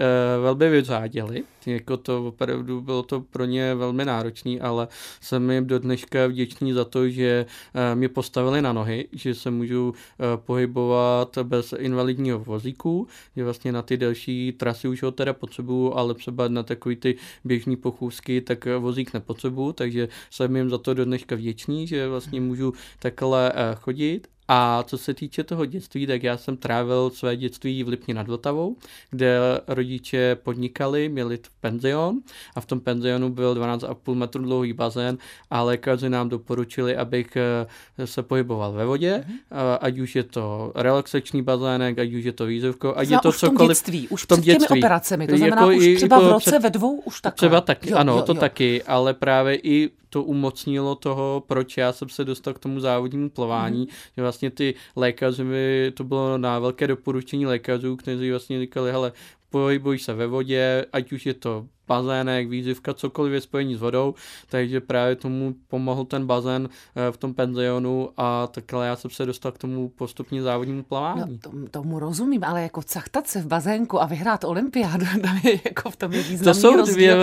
velmi 0.42 0.70
vyřádili. 0.70 1.42
Jako 1.66 1.96
to 1.96 2.26
opravdu 2.26 2.80
bylo 2.80 3.02
to 3.02 3.20
pro 3.20 3.44
ně 3.44 3.74
velmi 3.74 4.04
náročný, 4.04 4.60
ale 4.60 4.88
jsem 5.20 5.50
jim 5.50 5.66
do 5.66 5.78
dneška 5.78 6.26
vděčný 6.26 6.72
za 6.72 6.84
to, 6.84 7.08
že 7.08 7.46
e, 7.74 7.94
mě 7.94 8.08
postavili 8.08 8.62
na 8.62 8.72
nohy, 8.72 9.08
že 9.12 9.34
se 9.34 9.50
můžu 9.50 9.94
e, 9.94 10.36
pohybovat 10.36 11.38
bez 11.42 11.74
invalidního 11.78 12.38
vozíku, 12.38 13.08
že 13.36 13.44
vlastně 13.44 13.72
na 13.72 13.82
ty 13.82 13.96
delší 13.96 14.52
trasy 14.52 14.88
už 14.88 15.02
ho 15.02 15.10
teda 15.10 15.32
potřebuju, 15.32 15.94
ale 15.94 16.14
třeba 16.14 16.48
na 16.48 16.62
takový 16.62 16.96
ty 16.96 17.16
běžní 17.44 17.76
pochůzky, 17.76 18.40
tak 18.40 18.68
vozík 18.78 19.14
nepotřebuju, 19.14 19.72
takže 19.72 20.08
jsem 20.30 20.56
jim 20.56 20.70
za 20.70 20.78
to 20.78 20.94
do 20.94 21.04
dneška 21.04 21.36
vděčný, 21.36 21.86
že 21.86 22.08
vlastně 22.08 22.40
můžu 22.40 22.72
takhle 22.98 23.52
eh, 23.54 23.74
chodit 23.74 24.28
a 24.54 24.84
co 24.86 24.98
se 24.98 25.14
týče 25.14 25.44
toho 25.44 25.66
dětství, 25.66 26.06
tak 26.06 26.22
já 26.22 26.36
jsem 26.36 26.56
trávil 26.56 27.10
své 27.10 27.36
dětství 27.36 27.84
v 27.84 27.88
Lipně 27.88 28.14
nad 28.14 28.28
Vltavou, 28.28 28.76
kde 29.10 29.38
rodiče 29.68 30.36
podnikali, 30.42 31.08
měli 31.08 31.38
penzion 31.60 32.20
a 32.56 32.60
v 32.60 32.66
tom 32.66 32.80
penzionu 32.80 33.30
byl 33.30 33.54
12,5 33.54 34.14
metru 34.14 34.42
dlouhý 34.42 34.72
bazén 34.72 35.18
a 35.50 35.62
lékaři 35.62 36.08
nám 36.08 36.28
doporučili, 36.28 36.96
abych 36.96 37.36
eh, 37.36 38.06
se 38.06 38.22
pohyboval 38.22 38.72
ve 38.72 38.86
vodě, 38.86 39.24
mm-hmm. 39.28 39.78
ať 39.80 39.98
už 39.98 40.16
je 40.16 40.22
to 40.22 40.72
relaxační 40.74 41.42
bazének, 41.42 41.98
ať 41.98 42.12
už 42.12 42.24
je 42.24 42.32
to 42.32 42.46
výzivko, 42.46 42.98
ať 42.98 43.08
je 43.08 43.18
to 43.22 43.28
už 43.28 43.38
cokoliv. 43.38 43.56
V 43.56 43.58
tom 43.58 43.68
dětství, 43.68 44.08
už 44.08 44.22
v 44.22 44.26
tom 44.26 44.40
před 44.40 44.44
těmi 44.44 44.58
dětství. 44.58 44.80
operacemi, 44.80 45.26
to 45.26 45.36
znamená 45.36 45.62
jako 45.62 45.76
už 45.76 45.96
třeba 45.96 46.20
v 46.20 46.28
roce 46.28 46.50
před, 46.50 46.62
ve 46.62 46.70
dvou 46.70 47.00
už 47.00 47.20
takhle. 47.20 47.36
Třeba 47.36 47.60
taky, 47.60 47.90
jo, 47.90 47.96
ano, 47.96 48.16
jo, 48.16 48.22
to 48.22 48.34
jo. 48.34 48.40
taky, 48.40 48.82
ale 48.82 49.14
právě 49.14 49.56
i 49.56 49.90
to 50.12 50.22
umocnilo 50.22 50.94
toho, 50.94 51.42
proč 51.46 51.76
já 51.76 51.92
jsem 51.92 52.08
se 52.08 52.24
dostal 52.24 52.54
k 52.54 52.58
tomu 52.58 52.80
závodnímu 52.80 53.30
plování, 53.30 53.80
mm. 53.80 53.86
že 54.16 54.22
vlastně 54.22 54.41
ty 54.50 54.74
lékaři 54.96 55.44
mi, 55.44 55.92
to 55.94 56.04
bylo 56.04 56.38
na 56.38 56.58
velké 56.58 56.86
doporučení 56.86 57.46
lékařů, 57.46 57.96
kteří 57.96 58.30
vlastně 58.30 58.60
říkali, 58.60 58.90
hele, 58.90 59.12
pohybuj 59.50 59.98
se 59.98 60.14
ve 60.14 60.26
vodě, 60.26 60.86
ať 60.92 61.12
už 61.12 61.26
je 61.26 61.34
to 61.34 61.66
bazének, 61.92 62.48
výzivka, 62.48 62.94
cokoliv 62.94 63.32
je 63.32 63.40
spojení 63.40 63.74
s 63.74 63.80
vodou, 63.80 64.14
takže 64.48 64.80
právě 64.80 65.16
tomu 65.16 65.54
pomohl 65.68 66.04
ten 66.04 66.26
bazén 66.26 66.68
eh, 66.68 67.12
v 67.12 67.16
tom 67.16 67.34
penzionu 67.34 68.08
a 68.16 68.46
takhle 68.46 68.86
já 68.86 68.96
jsem 68.96 69.10
se 69.10 69.26
dostal 69.26 69.52
k 69.52 69.58
tomu 69.58 69.88
postupně 69.88 70.42
závodnímu 70.42 70.82
plavání. 70.82 71.40
No, 71.52 71.68
tomu 71.70 71.98
rozumím, 71.98 72.44
ale 72.44 72.62
jako 72.62 72.82
cachtat 72.82 73.26
se 73.26 73.40
v 73.40 73.46
bazénku 73.46 74.02
a 74.02 74.06
vyhrát 74.06 74.44
olympiádu, 74.44 75.06
tam 75.22 75.40
je 75.44 75.60
jako 75.64 75.90
v 75.90 75.96
tom 75.96 76.12
je 76.12 76.22
významný 76.22 76.44
to 76.44 76.60
jsou 76.60 76.76
rozdíl. 76.76 76.94
Dvě, 76.94 77.16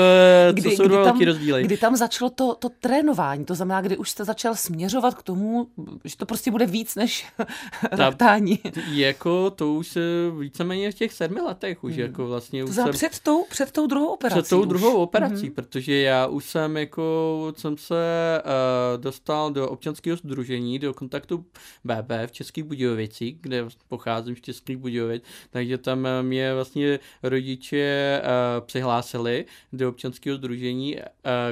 to 0.53 0.61
kdy, 0.61 0.75
jsou 0.75 0.83
kdy 0.83 0.95
dva 0.95 1.03
tam, 1.03 1.21
rozdíly. 1.21 1.63
Kdy 1.63 1.77
tam 1.77 1.95
začalo 1.95 2.29
to, 2.29 2.55
to 2.55 2.69
trénování, 2.69 3.45
to 3.45 3.55
znamená, 3.55 3.81
kdy 3.81 3.97
už 3.97 4.09
jste 4.09 4.25
začal 4.25 4.55
směřovat 4.55 5.15
k 5.15 5.23
tomu, 5.23 5.67
že 6.03 6.17
to 6.17 6.25
prostě 6.25 6.51
bude 6.51 6.65
víc 6.65 6.95
než 6.95 7.27
raptání. 7.91 8.59
Jako 8.91 9.49
to 9.49 9.73
už 9.73 9.87
se 9.87 9.99
víceméně 10.39 10.91
v 10.91 10.95
těch 10.95 11.13
sedmi 11.13 11.41
letech 11.41 11.83
už 11.83 11.93
hmm. 11.93 12.01
jako 12.01 12.27
vlastně. 12.27 12.63
To 12.63 12.69
už 12.69 12.75
jsem, 12.75 12.89
před, 12.91 13.19
tou, 13.19 13.45
před 13.49 13.71
tou 13.71 13.87
druhou 13.87 14.07
operací. 14.07 14.41
Před 14.41 14.49
tou 14.49 14.58
druhou 14.65 14.97
operací 15.01 15.49
mm-hmm. 15.49 15.53
protože 15.53 16.01
já 16.01 16.27
už 16.27 16.45
jsem 16.45 16.77
jako, 16.77 17.53
jsem 17.57 17.77
se 17.77 17.95
uh, 18.45 19.01
dostal 19.01 19.51
do 19.51 19.69
občanského 19.69 20.17
združení, 20.17 20.79
do 20.79 20.93
kontaktu 20.93 21.45
BB 21.83 22.11
v 22.25 22.31
Českých 22.31 22.63
Budějovicích, 22.63 23.37
kde 23.41 23.65
pocházím 23.87 24.35
z 24.35 24.41
Českých 24.41 24.77
Budějovic, 24.77 25.23
takže 25.49 25.77
tam 25.77 26.07
mě 26.21 26.53
vlastně 26.53 26.99
rodiče 27.23 28.21
uh, 28.23 28.65
přihlásili 28.65 29.45
do 29.73 29.89
občanského 29.89 30.37
združení 30.37 30.95
uh, 30.95 31.01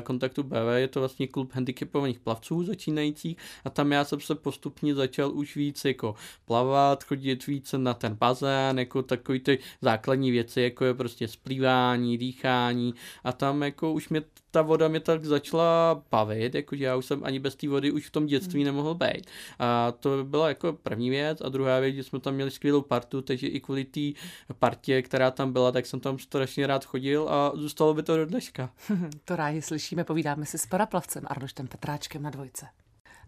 kontaktu 0.03 0.43
BB, 0.43 0.53
je 0.75 0.87
to 0.87 0.99
vlastně 0.99 1.27
klub 1.27 1.53
handicapovaných 1.53 2.19
plavců 2.19 2.63
začínajících 2.63 3.37
a 3.65 3.69
tam 3.69 3.91
já 3.91 4.03
jsem 4.03 4.19
se 4.19 4.35
postupně 4.35 4.95
začal 4.95 5.31
už 5.31 5.55
víc 5.55 5.85
jako 5.85 6.15
plavat, 6.45 7.03
chodit 7.03 7.47
více 7.47 7.77
na 7.77 7.93
ten 7.93 8.15
bazén, 8.15 8.79
jako 8.79 9.03
takový 9.03 9.39
ty 9.39 9.59
základní 9.81 10.31
věci, 10.31 10.61
jako 10.61 10.85
je 10.85 10.93
prostě 10.93 11.27
splývání, 11.27 12.17
dýchání 12.17 12.86
a 13.23 13.31
tam 13.31 13.63
jako 13.63 13.93
už 13.93 14.09
mě 14.09 14.21
ta 14.51 14.61
voda 14.61 14.87
mě 14.87 14.99
tak 14.99 15.25
začala 15.25 16.03
bavit, 16.11 16.55
jakože 16.55 16.83
já 16.83 16.95
už 16.95 17.05
jsem 17.05 17.23
ani 17.23 17.39
bez 17.39 17.55
té 17.55 17.67
vody 17.67 17.91
už 17.91 18.07
v 18.07 18.11
tom 18.11 18.25
dětství 18.25 18.59
hmm. 18.59 18.65
nemohl 18.65 18.95
být. 18.95 19.27
A 19.59 19.91
to 19.91 20.23
byla 20.23 20.49
jako 20.49 20.73
první 20.73 21.09
věc 21.09 21.41
a 21.41 21.49
druhá 21.49 21.79
věc, 21.79 21.95
že 21.95 22.03
jsme 22.03 22.19
tam 22.19 22.33
měli 22.33 22.51
skvělou 22.51 22.81
partu, 22.81 23.21
takže 23.21 23.47
i 23.47 23.59
kvůli 23.59 23.85
té 23.85 24.01
partě, 24.59 25.01
která 25.01 25.31
tam 25.31 25.53
byla, 25.53 25.71
tak 25.71 25.85
jsem 25.85 25.99
tam 25.99 26.19
strašně 26.19 26.67
rád 26.67 26.85
chodil 26.85 27.29
a 27.29 27.51
zůstalo 27.55 27.93
by 27.93 28.03
to 28.03 28.17
do 28.17 28.25
dneška. 28.25 28.69
to 29.25 29.35
rádi 29.35 29.61
slyšíme, 29.61 30.03
povídáme 30.03 30.45
si 30.45 30.57
s 30.57 30.65
paraplavcem 30.65 31.23
Arnoštem 31.27 31.67
Petráčkem 31.67 32.21
na 32.21 32.29
dvojce. 32.29 32.65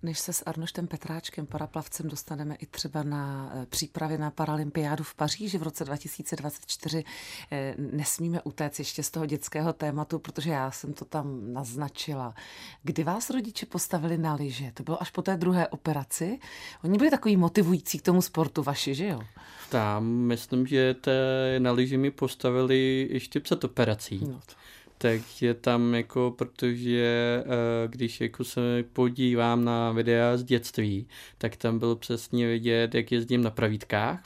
Než 0.03 0.19
se 0.19 0.33
s 0.33 0.43
Arnoštem 0.45 0.87
Petráčkem, 0.87 1.45
paraplavcem, 1.45 2.09
dostaneme 2.09 2.55
i 2.55 2.65
třeba 2.65 3.03
na 3.03 3.51
eh, 3.53 3.65
přípravy 3.65 4.17
na 4.17 4.31
Paralympiádu 4.31 5.03
v 5.03 5.15
Paříži 5.15 5.57
v 5.57 5.63
roce 5.63 5.85
2024, 5.85 7.03
eh, 7.51 7.75
nesmíme 7.77 8.41
utéct 8.41 8.79
ještě 8.79 9.03
z 9.03 9.11
toho 9.11 9.25
dětského 9.25 9.73
tématu, 9.73 10.19
protože 10.19 10.49
já 10.49 10.71
jsem 10.71 10.93
to 10.93 11.05
tam 11.05 11.53
naznačila. 11.53 12.35
Kdy 12.83 13.03
vás 13.03 13.29
rodiče 13.29 13.65
postavili 13.65 14.17
na 14.17 14.33
lyže? 14.33 14.71
To 14.73 14.83
bylo 14.83 15.01
až 15.01 15.09
po 15.09 15.21
té 15.21 15.37
druhé 15.37 15.67
operaci. 15.67 16.39
Oni 16.83 16.97
byli 16.97 17.09
takový 17.09 17.37
motivující 17.37 17.99
k 17.99 18.01
tomu 18.01 18.21
sportu 18.21 18.63
vaši, 18.63 18.95
že 18.95 19.07
jo? 19.07 19.21
Tam 19.69 20.05
myslím, 20.05 20.67
že 20.67 20.93
te 20.93 21.11
na 21.59 21.71
lyži 21.71 21.97
mi 21.97 22.11
postavili 22.11 23.07
ještě 23.11 23.39
před 23.39 23.63
operací. 23.63 24.19
No 24.27 24.39
to 24.45 24.53
takže 25.01 25.53
tam 25.53 25.93
jako, 25.93 26.33
protože 26.37 27.43
eh, 27.45 27.87
když 27.87 28.21
jako 28.21 28.43
se 28.43 28.83
podívám 28.93 29.65
na 29.65 29.91
videa 29.91 30.37
z 30.37 30.43
dětství, 30.43 31.07
tak 31.37 31.55
tam 31.55 31.79
bylo 31.79 31.95
přesně 31.95 32.47
vidět, 32.47 32.95
jak 32.95 33.11
jezdím 33.11 33.43
na 33.43 33.49
pravítkách 33.49 34.23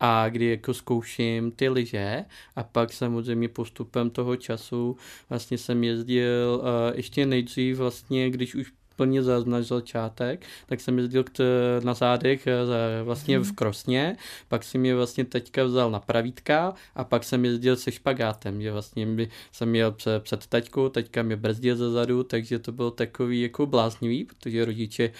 a 0.00 0.28
kdy 0.28 0.50
jako 0.50 0.74
zkouším 0.74 1.50
ty 1.50 1.68
lyže 1.68 2.24
a 2.56 2.62
pak 2.62 2.92
samozřejmě 2.92 3.48
postupem 3.48 4.10
toho 4.10 4.36
času 4.36 4.96
vlastně 5.30 5.58
jsem 5.58 5.84
jezdil 5.84 6.60
uh, 6.60 6.96
ještě 6.96 7.26
nejdřív 7.26 7.76
vlastně, 7.76 8.30
když 8.30 8.54
už 8.54 8.72
plně 8.96 9.22
za 9.22 9.44
náš 9.44 9.66
začátek, 9.66 10.46
tak 10.66 10.80
jsem 10.80 10.98
jezdil 10.98 11.24
k 11.24 11.30
na 11.84 11.94
zádech 11.94 12.46
eh, 12.46 13.02
vlastně 13.02 13.38
v 13.38 13.52
Krosně, 13.52 14.16
pak 14.48 14.64
si 14.64 14.78
mě 14.78 14.94
vlastně 14.94 15.24
teďka 15.24 15.64
vzal 15.64 15.90
na 15.90 16.00
pravítka 16.00 16.74
a 16.94 17.04
pak 17.04 17.24
jsem 17.24 17.44
jezdil 17.44 17.76
se 17.76 17.92
špagátem, 17.92 18.62
že 18.62 18.72
vlastně 18.72 19.06
jsem 19.52 19.68
měl 19.68 19.92
před, 19.92 20.22
před 20.22 20.46
taťkou, 20.46 20.88
teďka 20.88 21.22
mě 21.22 21.36
brzdil 21.36 21.76
ze 21.76 21.90
zadu, 21.90 22.22
takže 22.22 22.58
to 22.58 22.72
bylo 22.72 22.90
takový 22.90 23.40
jako 23.40 23.66
bláznivý, 23.66 24.24
protože 24.24 24.64
rodiče 24.64 25.10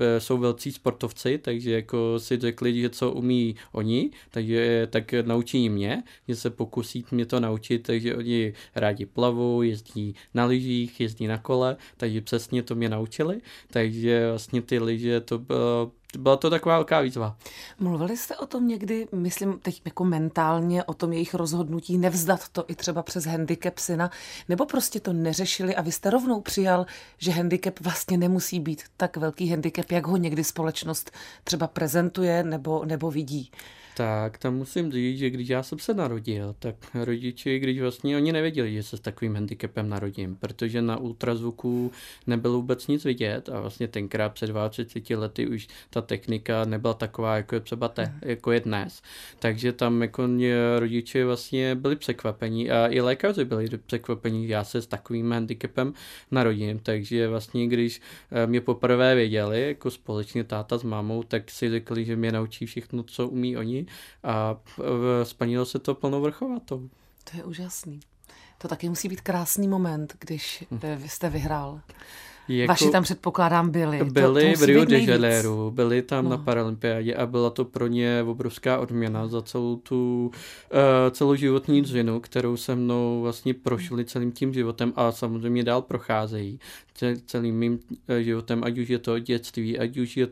e, 0.00 0.20
jsou 0.20 0.38
velcí 0.38 0.72
sportovci, 0.72 1.38
takže 1.38 1.70
jako 1.72 2.18
si 2.18 2.38
řekli, 2.38 2.80
že 2.80 2.90
co 2.90 3.10
umí 3.10 3.56
oni, 3.72 4.10
takže 4.30 4.88
tak 4.90 5.12
naučí 5.12 5.68
mě, 5.68 6.02
že 6.28 6.36
se 6.36 6.50
pokusí 6.50 7.04
mě 7.10 7.26
to 7.26 7.40
naučit, 7.40 7.78
takže 7.78 8.16
oni 8.16 8.52
rádi 8.74 9.06
plavou, 9.06 9.62
jezdí 9.62 10.14
na 10.34 10.44
lyžích, 10.44 11.00
jezdí 11.00 11.26
na 11.26 11.38
kole, 11.38 11.76
takže 11.96 12.20
přesně 12.20 12.62
to 12.62 12.74
mě 12.74 12.88
naučí 12.88 13.01
naučili, 13.02 13.40
takže 13.70 14.28
vlastně 14.28 14.62
ty 14.62 14.78
lyže 14.78 15.20
to 15.20 15.38
bylo 15.38 15.90
byla 16.18 16.36
to 16.36 16.50
taková 16.50 16.74
velká 16.74 17.00
výzva. 17.00 17.36
Mluvili 17.80 18.16
jste 18.16 18.36
o 18.36 18.46
tom 18.46 18.68
někdy, 18.68 19.08
myslím 19.12 19.58
teď 19.58 19.82
jako 19.84 20.04
mentálně, 20.04 20.84
o 20.84 20.94
tom 20.94 21.12
jejich 21.12 21.34
rozhodnutí 21.34 21.98
nevzdat 21.98 22.48
to 22.48 22.64
i 22.68 22.74
třeba 22.74 23.02
přes 23.02 23.24
handicap 23.24 23.78
syna, 23.78 24.10
nebo 24.48 24.66
prostě 24.66 25.00
to 25.00 25.12
neřešili 25.12 25.76
a 25.76 25.82
vy 25.82 25.92
jste 25.92 26.10
rovnou 26.10 26.40
přijal, 26.40 26.86
že 27.18 27.32
handicap 27.32 27.80
vlastně 27.80 28.18
nemusí 28.18 28.60
být 28.60 28.82
tak 28.96 29.16
velký 29.16 29.48
handicap, 29.48 29.90
jak 29.90 30.06
ho 30.06 30.16
někdy 30.16 30.44
společnost 30.44 31.10
třeba 31.44 31.66
prezentuje 31.66 32.42
nebo, 32.44 32.84
nebo 32.84 33.10
vidí? 33.10 33.50
Tak, 33.96 34.38
tam 34.38 34.54
musím 34.54 34.92
říct, 34.92 35.18
že 35.18 35.30
když 35.30 35.48
já 35.48 35.62
jsem 35.62 35.78
se 35.78 35.94
narodil, 35.94 36.54
tak 36.58 36.74
rodiči, 36.94 37.58
když 37.58 37.80
vlastně 37.80 38.16
oni 38.16 38.32
nevěděli, 38.32 38.72
že 38.72 38.82
se 38.82 38.96
s 38.96 39.00
takovým 39.00 39.34
handicapem 39.34 39.88
narodím, 39.88 40.36
protože 40.36 40.82
na 40.82 40.96
ultrazvuku 40.96 41.92
nebylo 42.26 42.54
vůbec 42.54 42.86
nic 42.86 43.04
vidět 43.04 43.48
a 43.48 43.60
vlastně 43.60 43.88
tenkrát 43.88 44.28
před 44.28 44.46
20 44.46 45.10
lety 45.10 45.46
už 45.46 45.68
ta 45.90 46.00
technika 46.00 46.64
nebyla 46.64 46.94
taková, 46.94 47.36
jako 47.36 47.54
je 47.54 47.60
třeba 47.60 47.88
te, 47.88 48.02
mhm. 48.02 48.18
jako 48.22 48.52
je 48.52 48.60
dnes. 48.60 49.02
Takže 49.38 49.72
tam 49.72 50.02
jako 50.02 50.28
rodiče 50.78 51.24
vlastně 51.24 51.74
byli 51.74 51.96
překvapení 51.96 52.70
a 52.70 52.86
i 52.86 53.00
lékaři 53.00 53.44
byli 53.44 53.68
překvapení, 53.86 54.46
že 54.46 54.52
já 54.52 54.64
se 54.64 54.82
s 54.82 54.86
takovým 54.86 55.32
handicapem 55.32 55.92
narodím, 56.30 56.78
takže 56.78 57.28
vlastně 57.28 57.66
když 57.66 58.00
eh, 58.30 58.46
mě 58.46 58.60
poprvé 58.60 59.14
věděli, 59.14 59.68
jako 59.68 59.90
společně 59.90 60.44
táta 60.44 60.78
s 60.78 60.82
mámou, 60.82 61.22
tak 61.22 61.50
si 61.50 61.70
řekli, 61.70 62.04
že 62.04 62.16
mě 62.16 62.32
naučí 62.32 62.66
všechno, 62.66 63.02
co 63.02 63.28
umí 63.28 63.56
oni 63.56 63.81
a 64.22 64.56
splnilo 65.22 65.66
se 65.66 65.78
to 65.78 65.94
plnou 65.94 66.20
vrchovatou. 66.20 66.90
To 67.30 67.36
je 67.36 67.44
úžasný. 67.44 68.00
To 68.58 68.68
taky 68.68 68.88
musí 68.88 69.08
být 69.08 69.20
krásný 69.20 69.68
moment, 69.68 70.16
když 70.18 70.64
hm. 70.70 70.80
jste 71.06 71.30
vyhrál. 71.30 71.80
Jako, 72.48 72.68
Vaši 72.68 72.90
tam 72.90 73.02
předpokládám 73.02 73.70
byli. 73.70 74.04
Byli 74.04 74.52
to, 74.52 74.58
to 74.58 74.64
v 74.64 74.66
Rio 74.66 74.84
de 74.84 74.98
Janeiro, 74.98 75.70
byli 75.74 76.02
tam 76.02 76.24
no. 76.24 76.30
na 76.30 76.36
Paralympiádě 76.36 77.14
a 77.14 77.26
byla 77.26 77.50
to 77.50 77.64
pro 77.64 77.86
ně 77.86 78.22
obrovská 78.26 78.78
odměna 78.78 79.26
za 79.26 79.42
celou 79.42 79.76
tu 79.76 80.30
uh, 80.72 80.78
celou 81.10 81.34
životní 81.34 81.82
dřinu, 81.82 82.20
kterou 82.20 82.56
se 82.56 82.74
mnou 82.74 83.22
vlastně 83.22 83.54
prošli 83.54 84.04
celým 84.04 84.32
tím 84.32 84.54
životem 84.54 84.92
a 84.96 85.12
samozřejmě 85.12 85.64
dál 85.64 85.82
procházejí 85.82 86.58
celým 87.26 87.54
mým 87.58 87.80
eh, 88.08 88.22
životem, 88.22 88.64
ať 88.64 88.78
už 88.78 88.88
je 88.88 88.98
to 88.98 89.18
dětství, 89.18 89.78
ať 89.78 89.96
už, 89.96 90.16
je, 90.16 90.28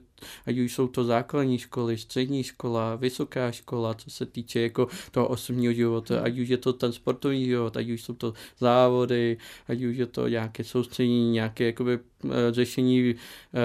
ať 0.47 0.59
už 0.59 0.75
jsou 0.75 0.87
to 0.87 1.05
základní 1.05 1.59
školy, 1.59 1.99
střední 1.99 2.43
škola, 2.43 2.97
vysoká 2.97 3.53
škola, 3.53 3.95
co 3.95 4.11
se 4.11 4.27
týče 4.27 4.61
jako 4.61 4.89
toho 5.11 5.29
osobního 5.29 5.73
života, 5.73 6.21
ať 6.21 6.39
už 6.39 6.49
je 6.49 6.57
to 6.57 6.73
ten 6.73 6.93
sportovní 6.93 7.45
život, 7.45 7.77
ať 7.77 7.89
už 7.89 8.03
jsou 8.03 8.15
to 8.15 8.35
závody, 8.59 9.39
ať 9.69 9.83
už 9.83 9.97
je 9.97 10.07
to 10.07 10.29
nějaké 10.29 10.65
soustředění, 10.65 11.31
nějaké 11.31 11.65
jakoby 11.65 11.99
řešení 12.51 13.15
eh, 13.15 13.59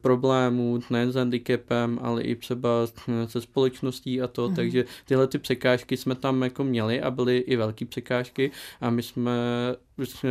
problémů 0.00 0.80
nejen 0.90 1.12
s 1.12 1.14
handicapem, 1.14 1.98
ale 2.02 2.22
i 2.22 2.36
třeba 2.36 2.70
se 3.26 3.40
společností 3.40 4.22
a 4.22 4.26
to, 4.26 4.48
mm. 4.48 4.54
takže 4.54 4.84
tyhle 5.04 5.26
ty 5.26 5.38
překážky 5.38 5.96
jsme 5.96 6.14
tam 6.14 6.42
jako 6.42 6.64
měli 6.64 7.00
a 7.00 7.10
byly 7.10 7.38
i 7.38 7.56
velké 7.56 7.84
překážky 7.84 8.50
a 8.80 8.90
my 8.90 9.02
jsme, 9.02 9.32
jsme 9.98 10.30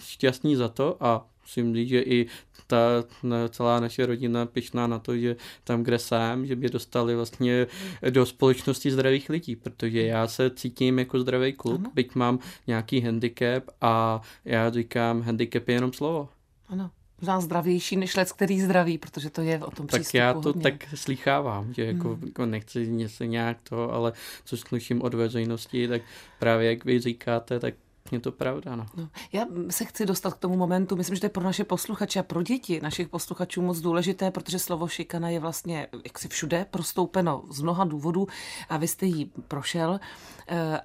šťastní 0.00 0.56
za 0.56 0.68
to 0.68 0.96
a 1.00 1.26
musím 1.42 1.74
říct, 1.74 1.88
že 1.88 2.00
i 2.00 2.26
ta 2.66 3.04
celá 3.48 3.80
naše 3.80 4.06
rodina 4.06 4.46
pišná 4.46 4.86
na 4.86 4.98
to, 4.98 5.16
že 5.16 5.36
tam, 5.64 5.82
kde 5.82 5.98
jsem, 5.98 6.46
že 6.46 6.56
by 6.56 6.68
dostali 6.68 7.14
vlastně 7.14 7.66
do 8.10 8.26
společnosti 8.26 8.90
zdravých 8.90 9.28
lidí, 9.28 9.56
protože 9.56 10.02
já 10.02 10.26
se 10.26 10.50
cítím 10.50 10.98
jako 10.98 11.20
zdravý 11.20 11.52
kluk, 11.52 11.80
ano. 11.80 11.90
byť 11.94 12.14
mám 12.14 12.38
nějaký 12.66 13.00
handicap 13.00 13.64
a 13.80 14.20
já 14.44 14.70
říkám, 14.70 15.22
handicap 15.22 15.68
je 15.68 15.74
jenom 15.74 15.92
slovo. 15.92 16.28
Ano 16.70 16.90
možná 17.20 17.40
zdravější 17.40 17.96
než 17.96 18.16
lec, 18.16 18.32
který 18.32 18.60
zdraví, 18.60 18.98
protože 18.98 19.30
to 19.30 19.42
je 19.42 19.64
o 19.64 19.70
tom 19.70 19.86
Tak 19.86 20.14
já 20.14 20.32
to 20.34 20.40
hodně. 20.40 20.62
tak 20.62 20.74
slýchávám, 20.94 21.74
že 21.74 21.84
jako, 21.84 22.08
hmm. 22.08 22.26
jako 22.26 22.46
nechci 22.46 22.88
něco 22.88 23.24
nějak 23.24 23.58
to, 23.68 23.92
ale 23.92 24.12
co 24.44 24.56
slyším 24.56 25.02
od 25.02 25.14
veřejnosti, 25.14 25.88
tak 25.88 26.02
právě 26.38 26.70
jak 26.70 26.84
vy 26.84 27.00
říkáte, 27.00 27.60
tak 27.60 27.74
je 28.12 28.20
to 28.20 28.32
pravda, 28.32 28.76
no. 28.76 28.86
no. 28.96 29.08
Já 29.32 29.46
se 29.70 29.84
chci 29.84 30.06
dostat 30.06 30.34
k 30.34 30.38
tomu 30.38 30.56
momentu, 30.56 30.96
myslím, 30.96 31.14
že 31.14 31.20
to 31.20 31.26
je 31.26 31.30
pro 31.30 31.44
naše 31.44 31.64
posluchače 31.64 32.20
a 32.20 32.22
pro 32.22 32.42
děti 32.42 32.80
našich 32.80 33.08
posluchačů 33.08 33.62
moc 33.62 33.80
důležité, 33.80 34.30
protože 34.30 34.58
slovo 34.58 34.88
šikana 34.88 35.28
je 35.28 35.40
vlastně 35.40 35.86
jaksi 36.04 36.28
všude 36.28 36.66
prostoupeno 36.70 37.44
z 37.50 37.62
mnoha 37.62 37.84
důvodů 37.84 38.26
a 38.68 38.76
vy 38.76 38.88
jste 38.88 39.06
jí 39.06 39.32
prošel 39.48 40.00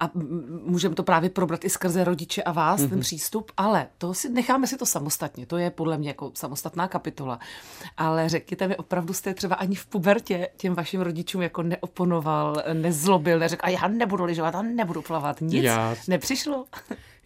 a 0.00 0.10
můžeme 0.64 0.94
to 0.94 1.02
právě 1.02 1.30
probrat 1.30 1.64
i 1.64 1.70
skrze 1.70 2.04
rodiče 2.04 2.42
a 2.42 2.52
vás, 2.52 2.80
mm-hmm. 2.80 2.88
ten 2.88 2.98
mhm. 2.98 3.00
přístup, 3.00 3.52
ale 3.56 3.86
to 3.98 4.14
si 4.14 4.28
necháme 4.28 4.66
si 4.66 4.76
to 4.76 4.86
samostatně, 4.86 5.46
to 5.46 5.56
je 5.56 5.70
podle 5.70 5.98
mě 5.98 6.08
jako 6.08 6.32
samostatná 6.34 6.88
kapitola. 6.88 7.38
Ale 7.96 8.28
řekněte 8.28 8.68
mi, 8.68 8.76
opravdu 8.76 9.12
jste 9.12 9.34
třeba 9.34 9.54
ani 9.54 9.74
v 9.74 9.86
pubertě 9.86 10.48
těm 10.56 10.74
vašim 10.74 11.00
rodičům 11.00 11.42
jako 11.42 11.62
neoponoval, 11.62 12.62
nezlobil, 12.72 13.38
neřekl, 13.38 13.66
a 13.66 13.68
já 13.68 13.88
nebudu 13.88 14.24
lyžovat 14.24 14.54
a 14.54 14.62
nebudu 14.62 15.02
plavat, 15.02 15.40
nic 15.40 15.64
já... 15.64 15.96
nepřišlo? 16.08 16.64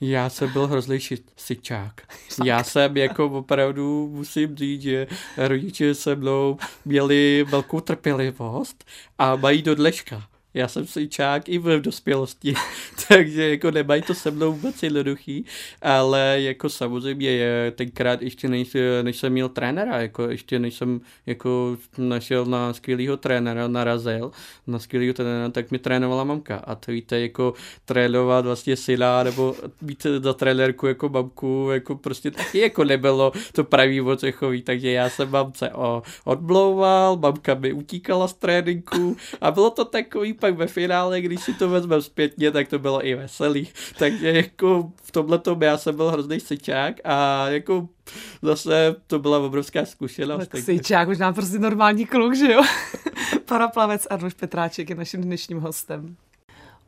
Já 0.03 0.31
jsem 0.31 0.53
byl 0.53 0.67
hrozný 0.67 0.99
sičák. 1.37 2.01
Já 2.45 2.65
jsem 2.65 2.97
jako 2.97 3.27
opravdu 3.27 4.09
musím 4.13 4.57
říct, 4.57 4.83
že 4.83 5.07
rodiče 5.37 5.95
se 5.95 6.17
mnou 6.17 6.57
měli 6.85 7.47
velkou 7.49 7.81
trpělivost 7.81 8.85
a 9.19 9.37
mají 9.37 9.63
do 9.63 9.75
dleška. 9.75 10.23
Já 10.55 10.69
jsem 10.69 10.87
sejčák 10.87 11.49
i 11.49 11.59
v 11.59 11.81
dospělosti, 11.81 12.55
takže 13.09 13.51
jako 13.51 13.71
nemají 13.71 14.03
to 14.03 14.15
se 14.15 14.31
mnou 14.31 14.53
vůbec 14.53 14.83
jednoduchý, 14.83 15.45
ale 15.83 16.37
jako 16.41 16.69
samozřejmě 16.69 17.31
je 17.31 17.71
tenkrát 17.71 18.23
ještě 18.23 18.49
než, 18.49 18.77
než 19.03 19.17
jsem 19.17 19.33
měl 19.33 19.49
trenéra, 19.49 20.03
jako 20.03 20.23
ještě 20.23 20.59
než 20.59 20.75
jsem 20.75 21.01
jako 21.27 21.77
našel 21.99 22.45
na 22.45 22.73
skvělého 22.73 23.17
trenéra, 23.17 23.69
narazil 23.69 24.31
na 24.67 24.79
skvělého 24.79 25.15
trenéra, 25.15 25.49
tak 25.49 25.71
mi 25.71 25.79
trénovala 25.79 26.25
mamka. 26.25 26.57
A 26.57 26.75
to 26.75 26.93
víte, 26.93 27.21
jako 27.21 27.55
trénovat 27.85 28.45
vlastně 28.45 28.77
syna 28.77 29.23
nebo 29.23 29.57
být 29.81 30.07
za 30.23 30.35
trenérku 30.35 30.87
jako 30.87 31.09
mamku, 31.09 31.69
jako 31.73 31.95
prostě 31.95 32.31
taky 32.31 32.59
jako 32.59 32.85
nebylo 32.85 33.33
to 33.53 33.65
pravý 33.65 34.01
ocechový, 34.01 34.63
takže 34.63 34.91
já 34.91 35.11
jsem 35.11 35.31
mamce 35.31 35.71
o, 35.71 36.03
odblouval, 36.25 37.17
mamka 37.17 37.55
mi 37.55 37.73
utíkala 37.73 38.29
z 38.29 38.35
tréninku 38.35 39.17
a 39.41 39.51
bylo 39.51 39.71
to 39.71 39.85
takový 39.85 40.33
pak 40.41 40.57
ve 40.57 40.67
finále, 40.67 41.21
když 41.21 41.41
si 41.41 41.55
to 41.55 41.69
vezmeme 41.69 42.03
zpětně, 42.03 42.51
tak 42.51 42.69
to 42.69 42.79
bylo 42.79 43.07
i 43.07 43.15
veselý. 43.15 43.69
Takže 43.99 44.33
jako 44.33 44.93
v 45.03 45.13
tomhle 45.13 45.41
já 45.61 45.79
jsem 45.79 45.97
byl 45.97 46.11
hrozný 46.11 46.41
sečák 46.41 46.95
a 47.05 47.49
jako 47.49 47.89
zase 48.43 48.97
to 49.07 49.19
byla 49.19 49.39
obrovská 49.39 49.85
zkušenost. 49.85 50.39
Tak 50.39 50.49
takže... 50.49 50.65
sečák, 50.65 51.09
už 51.09 51.19
nám 51.19 51.35
prostě 51.35 51.59
normální 51.59 52.07
kluk, 52.07 52.35
že 52.35 52.53
jo? 52.53 52.63
Paraplavec 53.45 54.07
Arnoš 54.11 54.35
Petráček 54.35 54.91
je 54.91 54.97
naším 54.97 55.21
dnešním 55.21 55.61
hostem. 55.61 56.17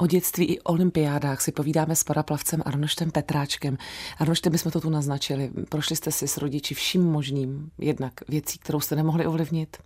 O 0.02 0.06
dětství 0.06 0.44
i 0.44 0.60
olympiádách 0.60 1.40
si 1.40 1.52
povídáme 1.52 1.96
s 1.96 2.04
paraplavcem 2.04 2.62
Arnoštem 2.64 3.10
Petráčkem. 3.10 3.78
Arnošte, 4.18 4.50
my 4.50 4.58
jsme 4.58 4.70
to 4.70 4.80
tu 4.80 4.90
naznačili. 4.90 5.50
Prošli 5.68 5.96
jste 5.96 6.12
si 6.12 6.28
s 6.28 6.36
rodiči 6.36 6.74
vším 6.74 7.02
možným, 7.02 7.70
jednak 7.78 8.12
věcí, 8.28 8.58
kterou 8.58 8.80
jste 8.80 8.96
nemohli 8.96 9.26
ovlivnit, 9.26 9.76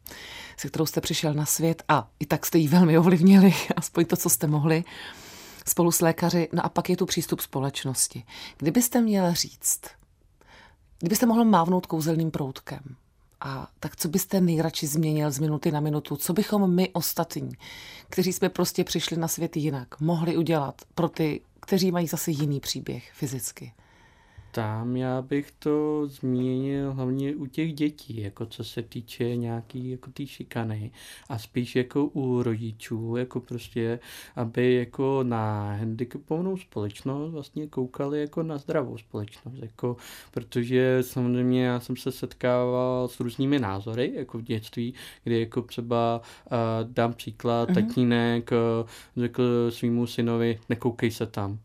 se 0.57 0.69
kterou 0.69 0.87
jste 0.87 1.01
přišel 1.01 1.35
na 1.35 1.47
svět 1.47 1.83
a 1.89 2.09
i 2.21 2.27
tak 2.27 2.47
jste 2.47 2.59
ji 2.59 2.69
velmi 2.69 2.99
ovlivnili, 2.99 3.55
aspoň 3.77 4.05
to, 4.05 4.17
co 4.17 4.31
jste 4.31 4.47
mohli 4.47 4.85
spolu 5.67 5.93
s 5.93 6.01
lékaři. 6.01 6.49
No 6.53 6.67
a 6.67 6.69
pak 6.69 6.91
je 6.91 6.97
tu 6.97 7.07
přístup 7.07 7.41
společnosti. 7.41 8.25
Kdybyste 8.57 9.01
měl 9.01 9.35
říct, 9.35 9.81
kdybyste 10.99 11.27
mohl 11.27 11.45
mávnout 11.45 11.87
kouzelným 11.87 12.31
proutkem, 12.31 12.81
a 13.47 13.69
tak 13.81 13.97
co 13.97 14.09
byste 14.09 14.41
nejradši 14.41 14.87
změnil 14.87 15.31
z 15.31 15.39
minuty 15.39 15.71
na 15.73 15.81
minutu? 15.81 16.17
Co 16.17 16.33
bychom 16.33 16.75
my 16.75 16.91
ostatní, 16.93 17.53
kteří 18.09 18.33
jsme 18.33 18.49
prostě 18.49 18.85
přišli 18.85 19.17
na 19.17 19.29
svět 19.29 19.57
jinak, 19.57 20.01
mohli 20.01 20.37
udělat 20.37 20.83
pro 20.95 21.09
ty, 21.09 21.41
kteří 21.61 21.93
mají 21.93 22.07
zase 22.07 22.31
jiný 22.31 22.61
příběh 22.61 23.13
fyzicky? 23.13 23.73
Tam 24.57 24.97
já 24.97 25.23
bych 25.23 25.51
to 25.51 26.07
zmínil 26.07 26.93
hlavně 26.93 27.37
u 27.37 27.47
těch 27.47 27.73
dětí, 27.73 28.21
jako 28.21 28.47
co 28.47 28.65
se 28.65 28.83
týče 28.83 29.37
nějaký 29.37 29.91
jako 29.91 30.11
tý 30.11 30.27
šikany 30.27 30.91
a 31.29 31.39
spíš 31.39 31.77
jako 31.77 32.05
u 32.05 32.43
rodičů, 32.43 33.17
jako 33.17 33.41
prostě, 33.41 33.99
aby 34.37 34.75
jako 34.75 35.23
na 35.23 35.73
handicapovanou 35.73 36.57
společnost 36.57 37.33
vlastně 37.33 37.67
koukali 37.67 38.21
jako 38.21 38.43
na 38.43 38.59
zdravou 38.59 38.99
společnost, 38.99 39.59
jako, 39.63 39.97
protože 40.31 40.99
samozřejmě 41.01 41.65
já 41.65 41.81
jsem 41.81 41.97
se 41.97 42.13
setkával 42.13 43.09
s 43.09 43.21
různými 43.21 43.59
názory, 43.59 44.13
jako 44.15 44.39
v 44.39 44.43
dětství, 44.43 44.95
kdy 45.25 45.41
jako 45.41 45.63
třeba 45.63 46.21
uh, 46.21 46.93
dám 46.93 47.13
příklad, 47.13 47.71
mm-hmm. 47.71 47.75
tatínek 47.75 48.51
uh, 48.53 48.89
řekl 49.17 49.71
svýmu 49.71 50.07
synovi, 50.07 50.59
nekoukej 50.69 51.11
se 51.11 51.27
tam, 51.27 51.59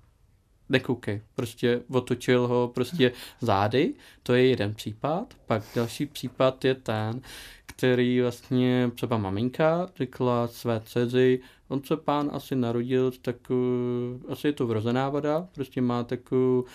nekoukej, 0.71 1.21
prostě 1.35 1.81
otočil 1.89 2.47
ho 2.47 2.71
prostě 2.73 3.11
zády, 3.41 3.93
to 4.23 4.33
je 4.33 4.47
jeden 4.47 4.73
případ, 4.73 5.33
pak 5.45 5.63
další 5.75 6.05
případ 6.05 6.65
je 6.65 6.75
ten, 6.75 7.21
který 7.65 8.21
vlastně 8.21 8.91
třeba 8.95 9.17
maminka 9.17 9.89
řekla 9.95 10.47
své 10.47 10.81
dceři, 10.85 11.39
on 11.67 11.83
se 11.83 11.97
pán 11.97 12.29
asi 12.33 12.55
narodil, 12.55 13.11
tak 13.21 13.35
uh, 13.49 14.31
asi 14.31 14.47
je 14.47 14.53
to 14.53 14.67
vrozená 14.67 15.09
vada, 15.09 15.47
prostě 15.55 15.81
má 15.81 16.03
takový, 16.03 16.63
uh, 16.63 16.67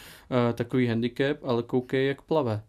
takový 0.55 0.87
handicap, 0.87 1.45
ale 1.45 1.63
koukej, 1.63 2.07
jak 2.07 2.23
plave. 2.23 2.63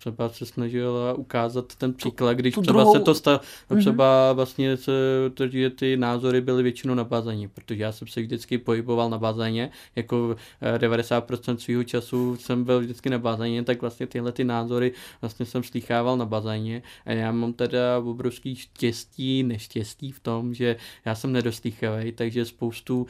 Třeba 0.00 0.28
se 0.28 0.46
snažila 0.46 1.12
ukázat 1.14 1.74
ten 1.74 1.94
příklad, 1.94 2.32
když 2.32 2.54
tu 2.54 2.62
třeba 2.62 2.80
druhou... 2.80 2.92
se 2.92 3.00
to 3.00 3.14
stalo, 3.14 3.38
mm-hmm. 3.38 3.80
třeba 3.80 4.32
vlastně 4.32 4.76
se, 4.76 4.92
to, 5.34 5.48
že 5.48 5.70
ty 5.70 5.96
názory 5.96 6.40
byly 6.40 6.62
většinou 6.62 6.94
na 6.94 7.04
bazéně, 7.04 7.48
protože 7.48 7.82
já 7.82 7.92
jsem 7.92 8.08
se 8.08 8.20
vždycky 8.20 8.58
pohyboval 8.58 9.10
na 9.10 9.18
bazéně, 9.18 9.70
jako 9.96 10.36
90% 10.78 11.54
eh, 11.54 11.58
svého 11.58 11.84
času 11.84 12.36
jsem 12.36 12.64
byl 12.64 12.80
vždycky 12.80 13.10
na 13.10 13.18
bazéně, 13.18 13.64
tak 13.64 13.80
vlastně 13.80 14.06
tyhle 14.06 14.32
ty 14.32 14.44
názory 14.44 14.92
vlastně 15.20 15.46
jsem 15.46 15.62
slýchával 15.62 16.16
na 16.16 16.24
bazéně 16.24 16.82
a 17.06 17.12
já 17.12 17.32
mám 17.32 17.52
teda 17.52 17.98
obrovský 17.98 18.56
štěstí, 18.56 19.42
neštěstí 19.42 20.12
v 20.12 20.20
tom, 20.20 20.54
že 20.54 20.76
já 21.04 21.14
jsem 21.14 21.32
nedoslýchavý, 21.32 22.12
takže 22.12 22.44
spoustu 22.44 23.00
uh, 23.00 23.06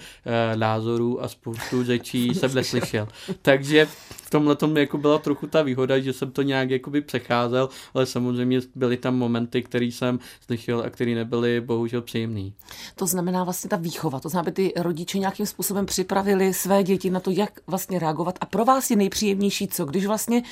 názorů 0.59 1.23
a 1.23 1.29
spoustu 1.29 1.85
řečí 1.85 2.35
jsem 2.35 2.55
neslyšel. 2.61 3.09
Takže 3.43 3.87
v 4.07 4.31
tomhle 4.31 4.57
tom 4.57 4.77
jako 4.77 4.99
byla 4.99 5.19
trochu 5.19 5.47
ta 5.47 5.63
výhoda, 5.63 5.99
že 5.99 6.13
jsem 6.13 6.31
to 6.31 6.43
nějak 6.43 6.71
jakoby 6.81 7.01
přecházel, 7.01 7.69
ale 7.95 8.07
samozřejmě 8.07 8.61
byly 8.75 8.97
tam 8.97 9.19
momenty, 9.19 9.63
které 9.63 9.85
jsem 9.85 10.19
slyšel 10.47 10.83
a 10.87 10.91
které 10.91 11.15
nebyly 11.15 11.61
bohužel 11.61 12.03
příjemné. 12.03 12.51
To 12.95 13.07
znamená 13.07 13.45
vlastně 13.45 13.71
ta 13.71 13.77
výchova, 13.77 14.21
to 14.21 14.29
znamená, 14.29 14.53
ty 14.53 14.73
rodiče 14.77 15.19
nějakým 15.19 15.47
způsobem 15.47 15.87
připravili 15.87 16.55
své 16.55 16.83
děti 16.83 17.11
na 17.11 17.21
to, 17.21 17.31
jak 17.31 17.61
vlastně 17.67 17.99
reagovat. 17.99 18.39
A 18.41 18.47
pro 18.47 18.65
vás 18.65 18.91
je 18.91 18.97
nejpříjemnější 18.97 19.69
co, 19.69 19.85
když 19.85 20.07
vlastně 20.07 20.43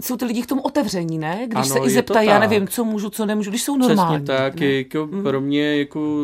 jsou 0.00 0.16
ty 0.16 0.24
lidi 0.24 0.42
k 0.42 0.46
tomu 0.46 0.62
otevření, 0.62 1.18
ne? 1.18 1.46
Když 1.46 1.70
ano, 1.70 1.74
se 1.74 1.78
i 1.86 1.90
zeptají, 1.90 2.28
já 2.28 2.38
nevím, 2.38 2.68
co 2.68 2.84
můžu, 2.84 3.10
co 3.10 3.26
nemůžu, 3.26 3.50
když 3.50 3.62
jsou 3.62 3.76
normální. 3.76 4.24
Přesně 4.24 4.38
tak, 4.38 4.60
ne? 4.60 4.66
jako 4.66 5.06
mm. 5.06 5.22
pro 5.22 5.40
mě 5.40 5.78
jako 5.78 6.18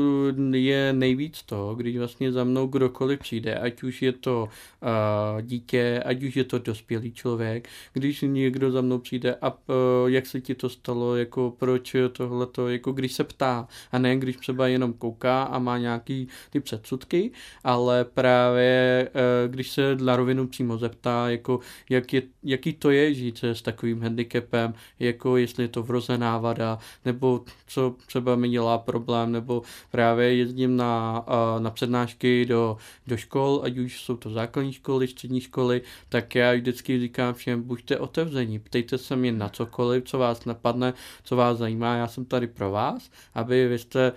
je 0.53 0.92
nejvíc 0.92 1.42
to, 1.42 1.75
když 1.75 1.98
vlastně 1.98 2.33
za 2.33 2.44
mnou 2.44 2.66
kdokoliv 2.66 3.18
přijde, 3.18 3.55
ať 3.55 3.83
už 3.83 4.03
je 4.03 4.12
to 4.12 4.48
uh, 4.83 5.42
dítě, 5.42 6.03
ať 6.07 6.22
už 6.22 6.37
je 6.37 6.44
to 6.44 6.59
dospělý 6.59 7.12
člověk, 7.12 7.68
když 7.92 8.25
někdo 8.27 8.70
za 8.70 8.81
mnou 8.81 8.98
přijde 8.98 9.35
a 9.35 9.51
uh, 9.53 10.11
jak 10.11 10.27
se 10.27 10.41
ti 10.41 10.55
to 10.55 10.69
stalo, 10.69 11.17
jako 11.17 11.55
proč 11.59 11.97
tohleto, 12.12 12.69
jako 12.69 12.93
když 12.93 13.12
se 13.12 13.25
ptá 13.25 13.69
a 13.93 13.99
ne 13.99 14.17
když 14.17 14.37
třeba 14.37 14.67
jenom 14.67 14.93
kouká 14.93 15.43
a 15.43 15.59
má 15.59 15.79
nějaký 15.79 16.29
ty 16.51 16.61
předsudky, 16.61 17.31
ale 17.65 18.05
právě 18.05 19.09
uh, 19.15 19.53
když 19.53 19.71
se 19.71 19.97
na 19.97 20.17
rovinu 20.17 20.47
přímo 20.47 20.79
zeptá, 20.79 21.31
jako 21.31 21.61
jak 21.91 22.12
je, 22.12 22.23
jaký 22.43 22.73
to 22.73 22.91
je 22.91 23.15
žít 23.15 23.45
s 23.45 23.62
takovým 23.62 24.03
handicapem, 24.03 24.75
jako 24.99 25.37
jestli 25.37 25.65
je 25.65 25.69
to 25.69 25.83
vrozená 25.83 26.38
vada, 26.38 26.79
nebo 27.05 27.45
co 27.67 27.95
třeba 28.07 28.37
mi 28.37 28.49
dělá 28.49 28.79
problém, 28.79 29.33
nebo 29.33 29.62
právě 29.91 30.37
jezdím 30.37 30.77
na, 30.77 31.25
na 31.59 31.71
přednášky 31.71 32.47
do, 32.47 32.77
do 33.07 33.17
škol, 33.17 33.61
ať 33.65 33.79
už 33.79 34.01
jsou 34.03 34.17
to 34.17 34.31
základní 34.31 34.73
školy, 34.73 35.09
střední 35.09 35.41
školy, 35.41 35.83
tak 36.09 36.35
já 36.35 36.55
vždycky 36.55 37.01
říkám 37.01 37.35
všem, 37.35 37.62
buďte 37.62 37.99
otevření, 37.99 38.59
ptejte 38.59 38.99
se 38.99 39.17
mě 39.17 39.33
na 39.43 39.49
cokoliv, 39.49 40.05
co 40.05 40.19
vás 40.19 40.45
napadne, 40.45 40.95
co 41.25 41.37
vás 41.37 41.59
zajímá, 41.59 41.97
já 41.97 42.07
jsem 42.07 42.25
tady 42.25 42.47
pro 42.47 42.71
vás, 42.71 43.11
aby 43.35 43.69
vy 43.69 43.79
jste 43.79 44.13
uh, 44.13 44.17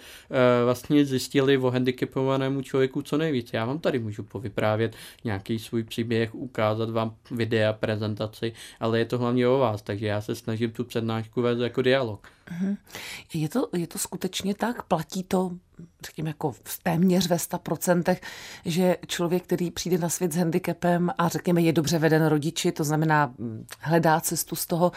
vlastně 0.65 1.05
zjistili 1.05 1.57
o 1.57 1.69
handicapovanému 1.71 2.61
člověku 2.61 3.01
co 3.01 3.17
nejvíc. 3.17 3.49
Já 3.53 3.65
vám 3.65 3.79
tady 3.79 3.99
můžu 3.99 4.23
povyprávět 4.23 4.95
nějaký 5.23 5.59
svůj 5.59 5.83
příběh, 5.83 6.35
ukázat 6.35 6.89
vám 6.89 7.15
videa, 7.31 7.73
prezentaci, 7.73 8.53
ale 8.79 8.99
je 8.99 9.05
to 9.05 9.17
hlavně 9.17 9.47
o 9.47 9.57
vás, 9.57 9.81
takže 9.81 10.07
já 10.07 10.21
se 10.21 10.35
snažím 10.35 10.71
tu 10.71 10.83
přednášku 10.83 11.41
vést 11.41 11.59
jako 11.59 11.81
dialog. 11.81 12.34
Je 13.33 13.49
to, 13.49 13.69
je 13.73 13.87
to 13.87 13.99
skutečně 13.99 14.55
tak? 14.55 14.83
Platí 14.83 15.23
to, 15.23 15.51
řekněme, 16.05 16.29
jako 16.29 16.51
v 16.51 16.79
téměř 16.83 17.27
ve 17.27 17.35
100%, 17.35 18.17
že 18.65 18.97
člověk, 19.07 19.43
který 19.43 19.71
přijde 19.71 19.97
na 19.97 20.09
svět 20.09 20.33
s 20.33 20.35
handicapem 20.35 21.11
a 21.17 21.27
řekněme 21.27 21.61
je 21.61 21.73
dobře 21.73 21.99
veden 21.99 22.25
rodiči, 22.25 22.71
to 22.71 22.83
znamená 22.83 23.33
mm, 23.37 23.65
hledá 23.79 24.19
cestu 24.19 24.55
z 24.55 24.65
toho, 24.65 24.91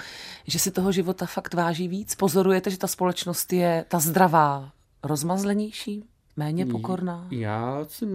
že 0.46 0.58
si 0.58 0.70
toho 0.70 0.92
života 0.92 1.26
fakt 1.26 1.54
váží 1.54 1.88
víc? 1.88 2.14
Pozorujete, 2.14 2.70
že 2.70 2.78
ta 2.78 2.87
společnost 2.87 3.52
je 3.52 3.84
ta 3.88 3.98
zdravá, 3.98 4.72
rozmazlenější? 5.02 6.04
Méně 6.38 6.66
pokorná? 6.66 7.27
Já 7.31 7.85
si 7.88 8.07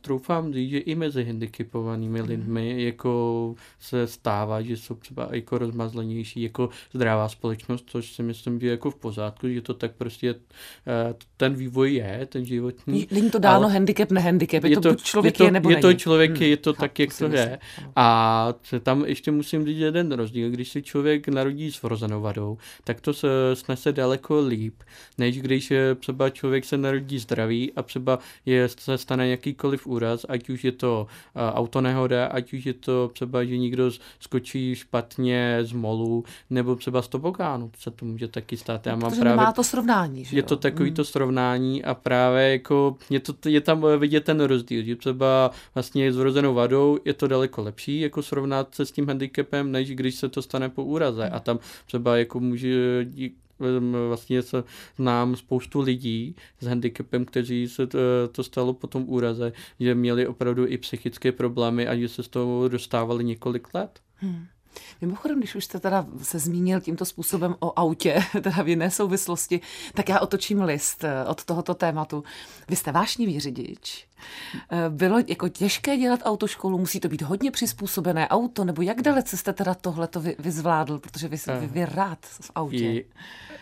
troufám 0.00 0.52
říct, 0.52 0.70
že 0.70 0.78
i 0.78 0.94
mezi 0.94 1.24
handicapovanými 1.24 2.18
hmm. 2.18 2.28
lidmi 2.28 2.84
jako 2.84 3.54
se 3.80 4.06
stává, 4.06 4.62
že 4.62 4.76
jsou 4.76 4.94
třeba 4.94 5.28
jako 5.32 5.58
rozmazlenější 5.58 6.42
jako 6.42 6.68
zdravá 6.94 7.28
společnost, 7.28 7.84
což 7.86 8.12
si 8.12 8.22
myslím, 8.22 8.60
že 8.60 8.68
jako 8.68 8.90
v 8.90 8.96
pořádku, 8.96 9.48
že 9.48 9.60
to 9.60 9.74
tak 9.74 9.92
prostě 9.92 10.30
eh, 10.30 11.14
ten 11.36 11.54
vývoj 11.54 11.94
je, 11.94 12.26
ten 12.26 12.44
životní. 12.44 13.08
Není 13.10 13.30
to 13.30 13.38
dáno 13.38 13.64
ale 13.64 13.72
handicap, 13.72 14.10
nehandicap, 14.10 14.64
je, 14.64 14.70
je 14.70 14.76
to, 14.76 14.80
to 14.80 14.94
člověk 14.94 15.34
je, 15.34 15.38
to, 15.38 15.44
je 15.44 15.50
nebo 15.50 15.70
Je 15.70 15.76
to 15.76 15.94
člověk, 15.94 16.30
hmm. 16.30 16.42
je 16.42 16.56
to 16.56 16.70
hmm. 16.70 16.80
tak, 16.80 16.98
jak 16.98 17.18
to 17.18 17.24
je. 17.26 17.58
A 17.96 18.48
tam 18.82 19.04
ještě 19.04 19.30
musím 19.30 19.66
říct 19.66 19.78
jeden 19.78 20.12
rozdíl. 20.12 20.50
Když 20.50 20.68
si 20.68 20.82
člověk 20.82 21.28
narodí 21.28 21.72
s 21.72 21.82
vrozenou 21.82 22.20
vadou, 22.20 22.58
tak 22.84 23.00
to 23.00 23.14
se 23.14 23.28
snese 23.54 23.92
daleko 23.92 24.40
líp, 24.40 24.74
než 25.18 25.40
když 25.40 25.72
třeba 25.98 26.30
člověk 26.30 26.64
se 26.64 26.76
narodí 26.76 27.18
zdravý 27.18 27.43
zdraví 27.44 27.72
a 27.72 27.82
třeba 27.82 28.18
je, 28.46 28.68
se 28.68 28.98
stane 28.98 29.28
jakýkoliv 29.28 29.86
úraz, 29.86 30.26
ať 30.28 30.48
už 30.48 30.64
je 30.64 30.72
to 30.72 31.06
autonehoda, 31.34 32.26
ať 32.26 32.52
už 32.52 32.66
je 32.66 32.74
to 32.74 33.10
třeba, 33.12 33.44
že 33.44 33.58
někdo 33.58 33.90
skočí 34.20 34.74
špatně 34.74 35.58
z 35.62 35.72
molu, 35.72 36.24
nebo 36.50 36.76
třeba 36.76 37.02
z 37.02 37.08
tobogánu, 37.08 37.70
se 37.78 37.90
to 37.90 38.04
může 38.06 38.28
taky 38.28 38.56
stát. 38.56 38.86
Já 38.86 38.96
mám 38.96 39.12
právě, 39.18 39.36
má 39.36 39.52
to 39.52 39.64
srovnání, 39.64 40.24
že 40.24 40.36
Je 40.36 40.42
to 40.42 40.56
takový 40.56 40.90
mm. 40.90 40.96
to 40.96 41.04
srovnání 41.04 41.84
a 41.84 41.94
právě 41.94 42.52
jako 42.52 42.96
je, 43.10 43.20
to, 43.20 43.48
je 43.48 43.60
tam 43.60 43.84
vidět 43.98 44.24
ten 44.24 44.40
rozdíl, 44.40 44.82
že 44.82 44.96
třeba 44.96 45.50
vlastně 45.74 46.12
s 46.12 46.16
vrozenou 46.16 46.54
vadou 46.54 46.98
je 47.04 47.14
to 47.14 47.28
daleko 47.28 47.62
lepší, 47.62 48.00
jako 48.00 48.22
srovnat 48.22 48.74
se 48.74 48.86
s 48.86 48.92
tím 48.92 49.06
handicapem, 49.08 49.72
než 49.72 49.90
když 49.90 50.14
se 50.14 50.28
to 50.28 50.42
stane 50.42 50.68
po 50.68 50.84
úraze 50.84 51.28
a 51.28 51.40
tam 51.40 51.58
třeba 51.86 52.16
jako 52.16 52.40
může 52.40 53.06
vlastně 54.08 54.42
se 54.42 54.64
znám 54.96 55.36
spoustu 55.36 55.80
lidí 55.80 56.36
s 56.60 56.66
handicapem, 56.66 57.24
kteří 57.24 57.68
se 57.68 57.86
to, 57.86 57.98
to 58.32 58.44
stalo 58.44 58.74
po 58.74 58.86
tom 58.86 59.04
úraze, 59.06 59.52
že 59.80 59.94
měli 59.94 60.26
opravdu 60.26 60.66
i 60.66 60.78
psychické 60.78 61.32
problémy 61.32 61.88
a 61.88 61.96
že 61.96 62.08
se 62.08 62.22
z 62.22 62.28
toho 62.28 62.68
dostávali 62.68 63.24
několik 63.24 63.74
let. 63.74 64.00
Hmm. 64.16 64.46
Mimochodem, 65.00 65.38
když 65.38 65.54
už 65.54 65.64
jste 65.64 65.80
teda 65.80 66.06
se 66.22 66.38
zmínil 66.38 66.80
tímto 66.80 67.04
způsobem 67.04 67.56
o 67.60 67.72
autě, 67.78 68.24
teda 68.42 68.62
v 68.62 68.68
jiné 68.68 68.90
souvislosti, 68.90 69.60
tak 69.94 70.08
já 70.08 70.20
otočím 70.20 70.62
list 70.62 71.04
eh, 71.04 71.24
od 71.24 71.44
tohoto 71.44 71.74
tématu. 71.74 72.24
Vy 72.68 72.76
jste 72.76 72.92
vášnivý 72.92 73.40
řidič. 73.40 74.06
Eh, 74.70 74.90
bylo 74.90 75.18
jako 75.26 75.48
těžké 75.48 75.96
dělat 75.96 76.20
autoškolu, 76.24 76.78
musí 76.78 77.00
to 77.00 77.08
být 77.08 77.22
hodně 77.22 77.50
přizpůsobené 77.50 78.28
auto, 78.28 78.64
nebo 78.64 78.82
jak 78.82 79.02
dalece 79.02 79.36
jste 79.36 79.52
teda 79.52 79.74
tohleto 79.74 80.20
vy, 80.20 80.36
vyzvládl, 80.38 80.98
protože 80.98 81.28
vy, 81.28 81.36
vy, 81.60 81.66
vy 81.66 81.84
rád 81.84 82.18
v 82.26 82.50
autě. 82.54 83.04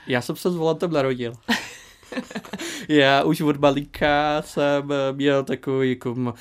Já 0.07 0.20
jsem 0.20 0.37
se 0.37 0.51
s 0.51 0.57
volantem 0.57 0.92
narodil. 0.92 1.33
Já 2.88 3.22
už 3.22 3.40
od 3.40 3.61
malíka 3.61 4.42
jsem 4.42 4.92
eh, 4.92 5.12
měl 5.12 5.44
takový 5.44 5.90
jako 5.90 6.12
uh, 6.12 6.33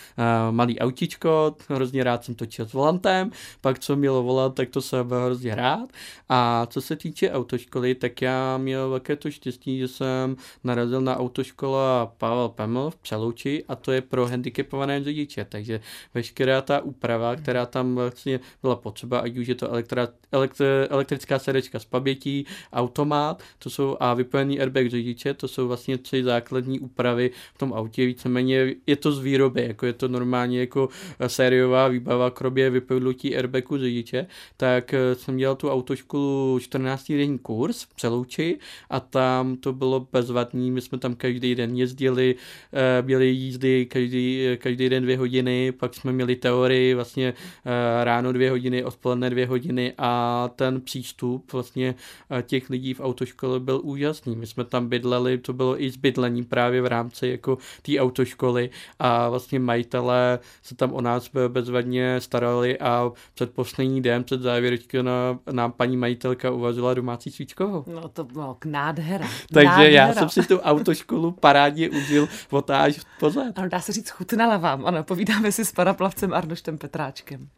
malý 0.51 0.79
autičko, 0.79 1.55
hrozně 1.69 2.03
rád 2.03 2.23
jsem 2.23 2.35
točil 2.35 2.65
s 2.65 2.73
volantem, 2.73 3.31
pak 3.61 3.79
co 3.79 3.95
mělo 3.95 4.23
volant, 4.23 4.55
tak 4.55 4.69
to 4.69 4.81
jsem 4.81 5.09
hrozně 5.09 5.55
rád. 5.55 5.89
A 6.29 6.65
co 6.69 6.81
se 6.81 6.95
týče 6.95 7.31
autoškoly, 7.31 7.95
tak 7.95 8.21
já 8.21 8.57
měl 8.57 8.89
velké 8.89 9.15
to 9.15 9.31
štěstí, 9.31 9.79
že 9.79 9.87
jsem 9.87 10.35
narazil 10.63 11.01
na 11.01 11.17
autoškola 11.17 12.13
Pavel 12.17 12.49
Peml 12.49 12.89
v 12.89 12.95
Přelouči 12.95 13.63
a 13.67 13.75
to 13.75 13.91
je 13.91 14.01
pro 14.01 14.27
handicapované 14.27 15.03
řidiče, 15.03 15.45
takže 15.49 15.79
veškerá 16.13 16.61
ta 16.61 16.81
úprava, 16.81 17.35
která 17.35 17.65
tam 17.65 17.95
vlastně 17.95 18.39
byla 18.61 18.75
potřeba, 18.75 19.19
ať 19.19 19.37
už 19.37 19.47
je 19.47 19.55
to 19.55 19.69
elektra, 19.69 20.07
elektr, 20.31 20.87
elektrická 20.89 21.39
sedečka 21.39 21.79
s 21.79 21.85
pamětí, 21.85 22.45
automat, 22.73 23.43
to 23.59 23.69
jsou 23.69 23.97
a 23.99 24.13
vypojený 24.13 24.59
airbag 24.59 24.89
řidiče, 24.89 25.33
to 25.33 25.47
jsou 25.47 25.60
vlastně 25.67 25.97
tři 25.97 26.23
základní 26.23 26.79
úpravy 26.79 27.31
v 27.53 27.57
tom 27.57 27.73
autě, 27.73 28.05
víceméně 28.05 28.75
je 28.87 28.95
to 28.95 29.11
z 29.11 29.19
výroby, 29.19 29.63
jako 29.67 29.85
je 29.85 29.93
to 29.93 30.07
normálně 30.07 30.59
jako 30.59 30.89
sériová 31.27 31.87
výbava, 31.87 32.29
krobě 32.29 32.69
vypnutí 32.69 33.35
airbagu 33.35 33.77
řidiče, 33.77 34.27
tak 34.57 34.93
eh, 34.93 35.15
jsem 35.15 35.37
dělal 35.37 35.55
tu 35.55 35.69
autoškolu 35.69 36.59
14 36.59 37.11
denní 37.11 37.39
kurz 37.39 37.83
v 37.83 37.93
Přelouči 37.95 38.57
a 38.89 38.99
tam 38.99 39.55
to 39.55 39.73
bylo 39.73 40.07
bezvadný, 40.11 40.71
my 40.71 40.81
jsme 40.81 40.97
tam 40.97 41.15
každý 41.15 41.55
den 41.55 41.77
jezdili, 41.77 42.35
eh, 42.73 43.01
měli 43.01 43.27
jízdy 43.27 43.85
každý, 43.85 44.45
každý 44.57 44.89
den 44.89 45.03
dvě 45.03 45.17
hodiny, 45.17 45.71
pak 45.71 45.93
jsme 45.93 46.11
měli 46.11 46.35
teorii 46.35 46.93
vlastně 46.93 47.33
eh, 47.65 48.03
ráno 48.03 48.33
dvě 48.33 48.49
hodiny, 48.49 48.83
odpoledne 48.83 49.29
dvě 49.29 49.45
hodiny 49.45 49.93
a 49.97 50.49
ten 50.55 50.81
přístup 50.81 51.53
vlastně 51.53 51.95
těch 52.41 52.69
lidí 52.69 52.93
v 52.93 53.01
autoškole 53.01 53.59
byl 53.59 53.81
úžasný. 53.83 54.35
My 54.35 54.47
jsme 54.47 54.63
tam 54.63 54.87
bydleli, 54.87 55.37
to 55.37 55.50
bylo 55.53 55.83
i 55.83 55.91
s 55.91 55.97
bydlením 55.97 56.45
právě 56.45 56.81
v 56.81 56.85
rámci 56.85 57.27
jako 57.27 57.57
té 57.81 57.99
autoškoly 57.99 58.69
a 58.99 59.29
vlastně 59.29 59.59
majitelé 59.59 60.39
se 60.63 60.75
tam 60.75 60.93
o 60.93 61.01
nás 61.01 61.29
bezvadně 61.47 62.21
starali 62.21 62.79
a 62.79 63.11
před 63.33 63.53
poslední 63.53 64.01
den, 64.01 64.23
před 64.23 64.41
závěrečkou 64.41 65.01
na, 65.01 65.39
nám 65.51 65.71
paní 65.71 65.97
majitelka 65.97 66.51
uvařila 66.51 66.93
domácí 66.93 67.31
svíčkovou. 67.31 67.83
No 67.87 68.09
to 68.09 68.23
bylo 68.23 68.55
k 68.59 68.65
nádhera. 68.65 69.27
Takže 69.53 69.65
nádhera. 69.65 69.89
já 69.89 70.13
jsem 70.13 70.29
si 70.29 70.47
tu 70.47 70.59
autoškolu 70.59 71.31
parádně 71.31 71.89
užil 71.89 72.27
otáž 72.49 72.99
pozad. 73.19 73.59
Ano, 73.59 73.69
dá 73.69 73.79
se 73.79 73.91
říct, 73.91 74.09
chutnala 74.09 74.57
vám. 74.57 74.85
Ano, 74.85 75.03
povídáme 75.03 75.51
si 75.51 75.65
s 75.65 75.71
paraplavcem 75.71 76.33
Arnoštem 76.33 76.77
Petráčkem. 76.77 77.49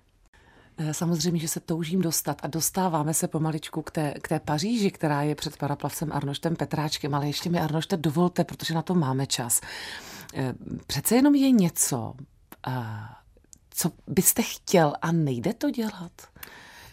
Eh, 0.78 0.94
samozřejmě, 0.94 1.40
že 1.40 1.48
se 1.48 1.60
toužím 1.60 2.02
dostat 2.02 2.42
a 2.44 2.48
dostáváme 2.48 3.14
se 3.14 3.28
pomaličku 3.28 3.82
k 3.82 3.92
té, 3.92 4.14
k 4.22 4.28
té 4.28 4.40
Paříži, 4.40 4.92
která 4.92 5.22
je 5.22 5.36
před 5.36 5.58
paraplavcem 5.58 6.12
Arnoštem 6.12 6.56
Petráčkem, 6.56 7.16
ale 7.16 7.28
ještě 7.28 7.50
mi 7.50 7.60
Arnošte 7.60 7.98
dovolte, 7.98 8.44
protože 8.44 8.74
na 8.74 8.82
to 8.82 8.96
máme 8.96 9.28
čas. 9.28 9.62
Eh, 10.34 10.54
přece 10.88 11.16
jenom 11.16 11.36
je 11.36 11.52
něco, 11.52 12.14
co 13.70 13.92
byste 14.08 14.42
chtěl 14.42 14.94
a 15.02 15.12
nejde 15.12 15.54
to 15.54 15.70
dělat? 15.70 16.12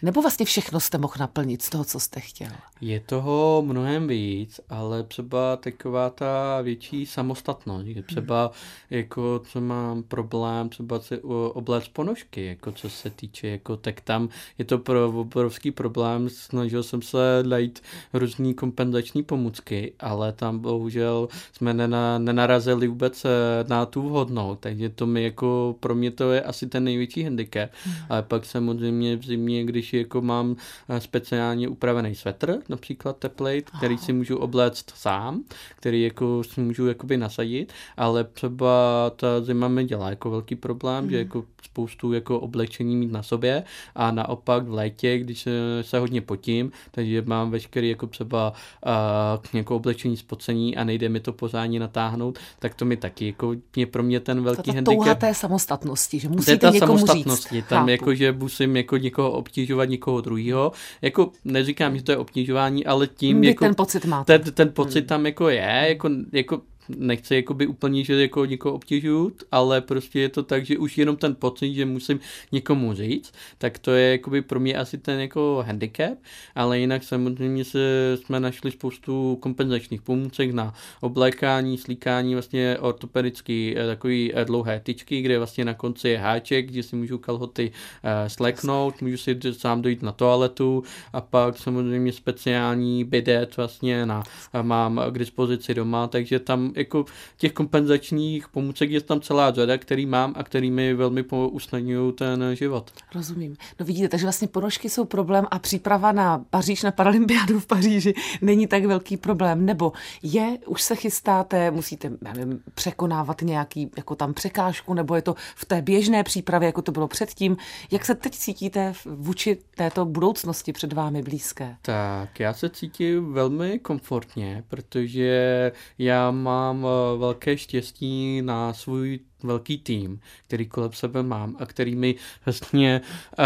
Nebo 0.01 0.21
vlastně 0.21 0.45
všechno 0.45 0.79
jste 0.79 0.97
mohl 0.97 1.13
naplnit 1.19 1.61
z 1.61 1.69
toho, 1.69 1.83
co 1.83 1.99
jste 1.99 2.19
chtěl? 2.19 2.47
Je 2.81 2.99
toho 2.99 3.63
mnohem 3.65 4.07
víc, 4.07 4.59
ale 4.69 5.03
třeba 5.03 5.55
taková 5.55 6.09
ta 6.09 6.61
větší 6.61 7.05
samostatnost, 7.05 7.87
že 7.87 8.01
třeba 8.03 8.41
hmm. 8.41 8.53
jako 8.89 9.41
co 9.49 9.61
mám 9.61 10.03
problém, 10.03 10.69
třeba 10.69 10.99
si 10.99 11.19
obléct 11.53 11.87
ponožky, 11.87 12.45
jako 12.45 12.71
co 12.71 12.89
se 12.89 13.09
týče, 13.09 13.47
jako 13.47 13.77
tak 13.77 14.01
tam 14.01 14.29
je 14.57 14.65
to 14.65 14.77
pro 14.77 15.07
obrovský 15.07 15.71
problém, 15.71 16.29
snažil 16.29 16.83
jsem 16.83 17.01
se 17.01 17.43
najít 17.47 17.81
různý 18.13 18.53
kompenzační 18.53 19.23
pomůcky, 19.23 19.93
ale 19.99 20.33
tam 20.33 20.59
bohužel 20.59 21.27
jsme 21.53 21.73
nena, 21.73 22.17
nenarazili 22.17 22.87
vůbec 22.87 23.25
eh, 23.25 23.29
na 23.67 23.85
tu 23.85 24.01
vhodnou, 24.01 24.55
takže 24.55 24.89
to 24.89 25.05
mi 25.05 25.23
jako, 25.23 25.75
pro 25.79 25.95
mě 25.95 26.11
to 26.11 26.31
je 26.31 26.41
asi 26.41 26.67
ten 26.67 26.83
největší 26.83 27.23
handicap, 27.23 27.69
hmm. 27.83 27.95
ale 28.09 28.23
pak 28.23 28.45
samozřejmě 28.45 29.15
v 29.15 29.25
zimě, 29.25 29.65
když 29.65 29.90
jako 29.97 30.21
mám 30.21 30.55
eh, 30.89 31.01
speciálně 31.01 31.67
upravený 31.67 32.15
svetr, 32.15 32.59
například 32.69 33.17
teplej, 33.17 33.61
který 33.77 33.97
si 33.97 34.13
můžu 34.13 34.37
obléct 34.37 34.85
sám, 34.95 35.43
který 35.75 36.03
jako 36.03 36.43
si 36.43 36.61
můžu 36.61 36.87
jakoby 36.87 37.17
nasadit, 37.17 37.73
ale 37.97 38.23
třeba 38.23 38.71
ta 39.15 39.41
zima 39.41 39.67
mi 39.67 39.83
dělá 39.85 40.09
jako 40.09 40.29
velký 40.29 40.55
problém, 40.55 41.03
mm. 41.03 41.09
že 41.09 41.17
jako 41.17 41.43
spoustu 41.63 42.13
jako 42.13 42.39
oblečení 42.39 42.95
mít 42.95 43.11
na 43.11 43.23
sobě 43.23 43.63
a 43.95 44.11
naopak 44.11 44.67
v 44.67 44.73
létě, 44.73 45.17
když 45.17 45.41
se, 45.41 45.51
se 45.81 45.99
hodně 45.99 46.21
potím, 46.21 46.71
takže 46.91 47.21
mám 47.25 47.51
veškerý 47.51 47.89
jako 47.89 48.07
třeba 48.07 48.53
uh, 48.85 49.59
jako 49.59 49.75
oblečení 49.75 50.17
spocení 50.17 50.77
a 50.77 50.83
nejde 50.83 51.09
mi 51.09 51.19
to 51.19 51.33
pořádně 51.33 51.79
natáhnout, 51.79 52.39
tak 52.59 52.75
to 52.75 52.85
mi 52.85 52.97
taky 52.97 53.25
jako 53.27 53.55
je 53.75 53.85
pro 53.85 54.03
mě 54.03 54.19
ten 54.19 54.43
velký 54.43 54.61
to 54.61 54.73
handicap. 54.73 54.95
Touha 54.95 55.15
té 55.15 55.33
samostatnosti, 55.33 56.19
že 56.19 56.29
musíte 56.29 56.57
ta 56.57 56.69
někomu 56.69 56.97
samostatnosti, 56.97 57.55
říct. 57.55 57.65
Tam 57.65 57.89
jako, 57.89 58.15
že 58.15 58.31
musím 58.31 58.77
jako 58.77 58.97
někoho 58.97 59.31
obtěžovat, 59.31 59.80
někoho 59.85 60.21
druhého. 60.21 60.71
Jako 61.01 61.31
neříkám, 61.45 61.97
že 61.97 62.03
to 62.03 62.11
je 62.11 62.17
obtěžování, 62.17 62.85
ale 62.85 63.07
tím 63.07 63.41
Vy 63.41 63.47
jako... 63.47 63.65
ten 63.65 63.75
pocit 63.75 64.05
máte. 64.05 64.39
Ten, 64.39 64.53
ten 64.53 64.69
pocit 64.73 64.99
hmm. 64.99 65.07
tam 65.07 65.25
jako 65.25 65.49
je, 65.49 65.85
jako, 65.87 66.09
jako 66.31 66.61
nechci 66.89 67.35
jakoby 67.35 67.67
úplně, 67.67 68.03
že 68.03 68.21
jako 68.21 68.45
někoho 68.45 68.75
obtěžuju, 68.75 69.33
ale 69.51 69.81
prostě 69.81 70.19
je 70.19 70.29
to 70.29 70.43
tak, 70.43 70.65
že 70.65 70.77
už 70.77 70.97
jenom 70.97 71.15
ten 71.15 71.35
pocit, 71.35 71.73
že 71.73 71.85
musím 71.85 72.19
někomu 72.51 72.93
říct, 72.93 73.33
tak 73.57 73.79
to 73.79 73.91
je 73.91 74.11
jakoby 74.11 74.41
pro 74.41 74.59
mě 74.59 74.77
asi 74.77 74.97
ten 74.97 75.19
jako 75.19 75.63
handicap, 75.67 76.17
ale 76.55 76.79
jinak 76.79 77.03
samozřejmě 77.03 77.65
se, 77.65 78.17
jsme 78.17 78.39
našli 78.39 78.71
spoustu 78.71 79.37
kompenzačních 79.41 80.01
pomůcek 80.01 80.51
na 80.51 80.73
oblékání, 81.01 81.77
slíkání, 81.77 82.33
vlastně 82.35 82.77
ortopedický 82.79 83.75
eh, 83.77 83.87
takový 83.87 84.31
eh, 84.35 84.45
dlouhé 84.45 84.79
tyčky, 84.79 85.21
kde 85.21 85.37
vlastně 85.37 85.65
na 85.65 85.73
konci 85.73 86.09
je 86.09 86.17
háček, 86.17 86.71
kde 86.71 86.83
si 86.83 86.95
můžu 86.95 87.17
kalhoty 87.17 87.71
uh, 87.71 88.09
sleknout, 88.27 89.01
můžu 89.01 89.17
si 89.17 89.39
sám 89.51 89.81
dojít 89.81 90.01
na 90.01 90.11
toaletu 90.11 90.83
a 91.13 91.21
pak 91.21 91.57
samozřejmě 91.57 92.13
speciální 92.13 93.03
bidet 93.03 93.57
vlastně 93.57 94.05
na, 94.05 94.23
mám 94.61 95.01
k 95.09 95.19
dispozici 95.19 95.73
doma, 95.73 96.07
takže 96.07 96.39
tam 96.39 96.70
jako 96.75 97.05
těch 97.37 97.53
kompenzačních 97.53 98.49
pomůcek 98.49 98.91
je 98.91 99.01
tam 99.01 99.21
celá 99.21 99.51
řada, 99.51 99.77
který 99.77 100.05
mám 100.05 100.33
a 100.37 100.43
který 100.43 100.71
mi 100.71 100.93
velmi 100.93 101.23
usnadňují 101.51 102.13
ten 102.13 102.55
život. 102.55 102.91
Rozumím. 103.15 103.55
No 103.79 103.85
vidíte, 103.85 104.09
takže 104.09 104.25
vlastně 104.25 104.47
ponožky 104.47 104.89
jsou 104.89 105.05
problém 105.05 105.45
a 105.51 105.59
příprava 105.59 106.11
na 106.11 106.45
Paříž, 106.49 106.83
na 106.83 106.91
Paralympiádu 106.91 107.59
v 107.59 107.65
Paříži 107.65 108.13
není 108.41 108.67
tak 108.67 108.85
velký 108.85 109.17
problém. 109.17 109.65
Nebo 109.65 109.93
je, 110.23 110.57
už 110.65 110.81
se 110.81 110.95
chystáte, 110.95 111.71
musíte 111.71 112.11
nevím, 112.21 112.59
překonávat 112.73 113.41
nějaký 113.41 113.91
jako 113.97 114.15
tam 114.15 114.33
překážku, 114.33 114.93
nebo 114.93 115.15
je 115.15 115.21
to 115.21 115.35
v 115.55 115.65
té 115.65 115.81
běžné 115.81 116.23
přípravě, 116.23 116.65
jako 116.65 116.81
to 116.81 116.91
bylo 116.91 117.07
předtím. 117.07 117.57
Jak 117.91 118.05
se 118.05 118.15
teď 118.15 118.33
cítíte 118.35 118.93
vůči 119.05 119.57
této 119.75 120.05
budoucnosti 120.05 120.73
před 120.73 120.93
vámi 120.93 121.21
blízké? 121.21 121.75
Tak, 121.81 122.39
já 122.39 122.53
se 122.53 122.69
cítím 122.69 123.33
velmi 123.33 123.79
komfortně, 123.79 124.63
protože 124.67 125.71
já 125.97 126.31
mám 126.31 126.60
mám 126.61 126.85
eh, 126.85 127.17
velké 127.17 127.57
štěstí 127.57 128.41
na 128.41 128.73
svůj 128.73 129.19
velký 129.43 129.77
tým, 129.77 130.19
který 130.47 130.67
kolem 130.67 130.93
sebe 130.93 131.23
mám 131.23 131.55
a 131.59 131.65
který 131.65 131.95
mi 131.95 132.15
vlastně 132.45 133.01
uh, 133.39 133.45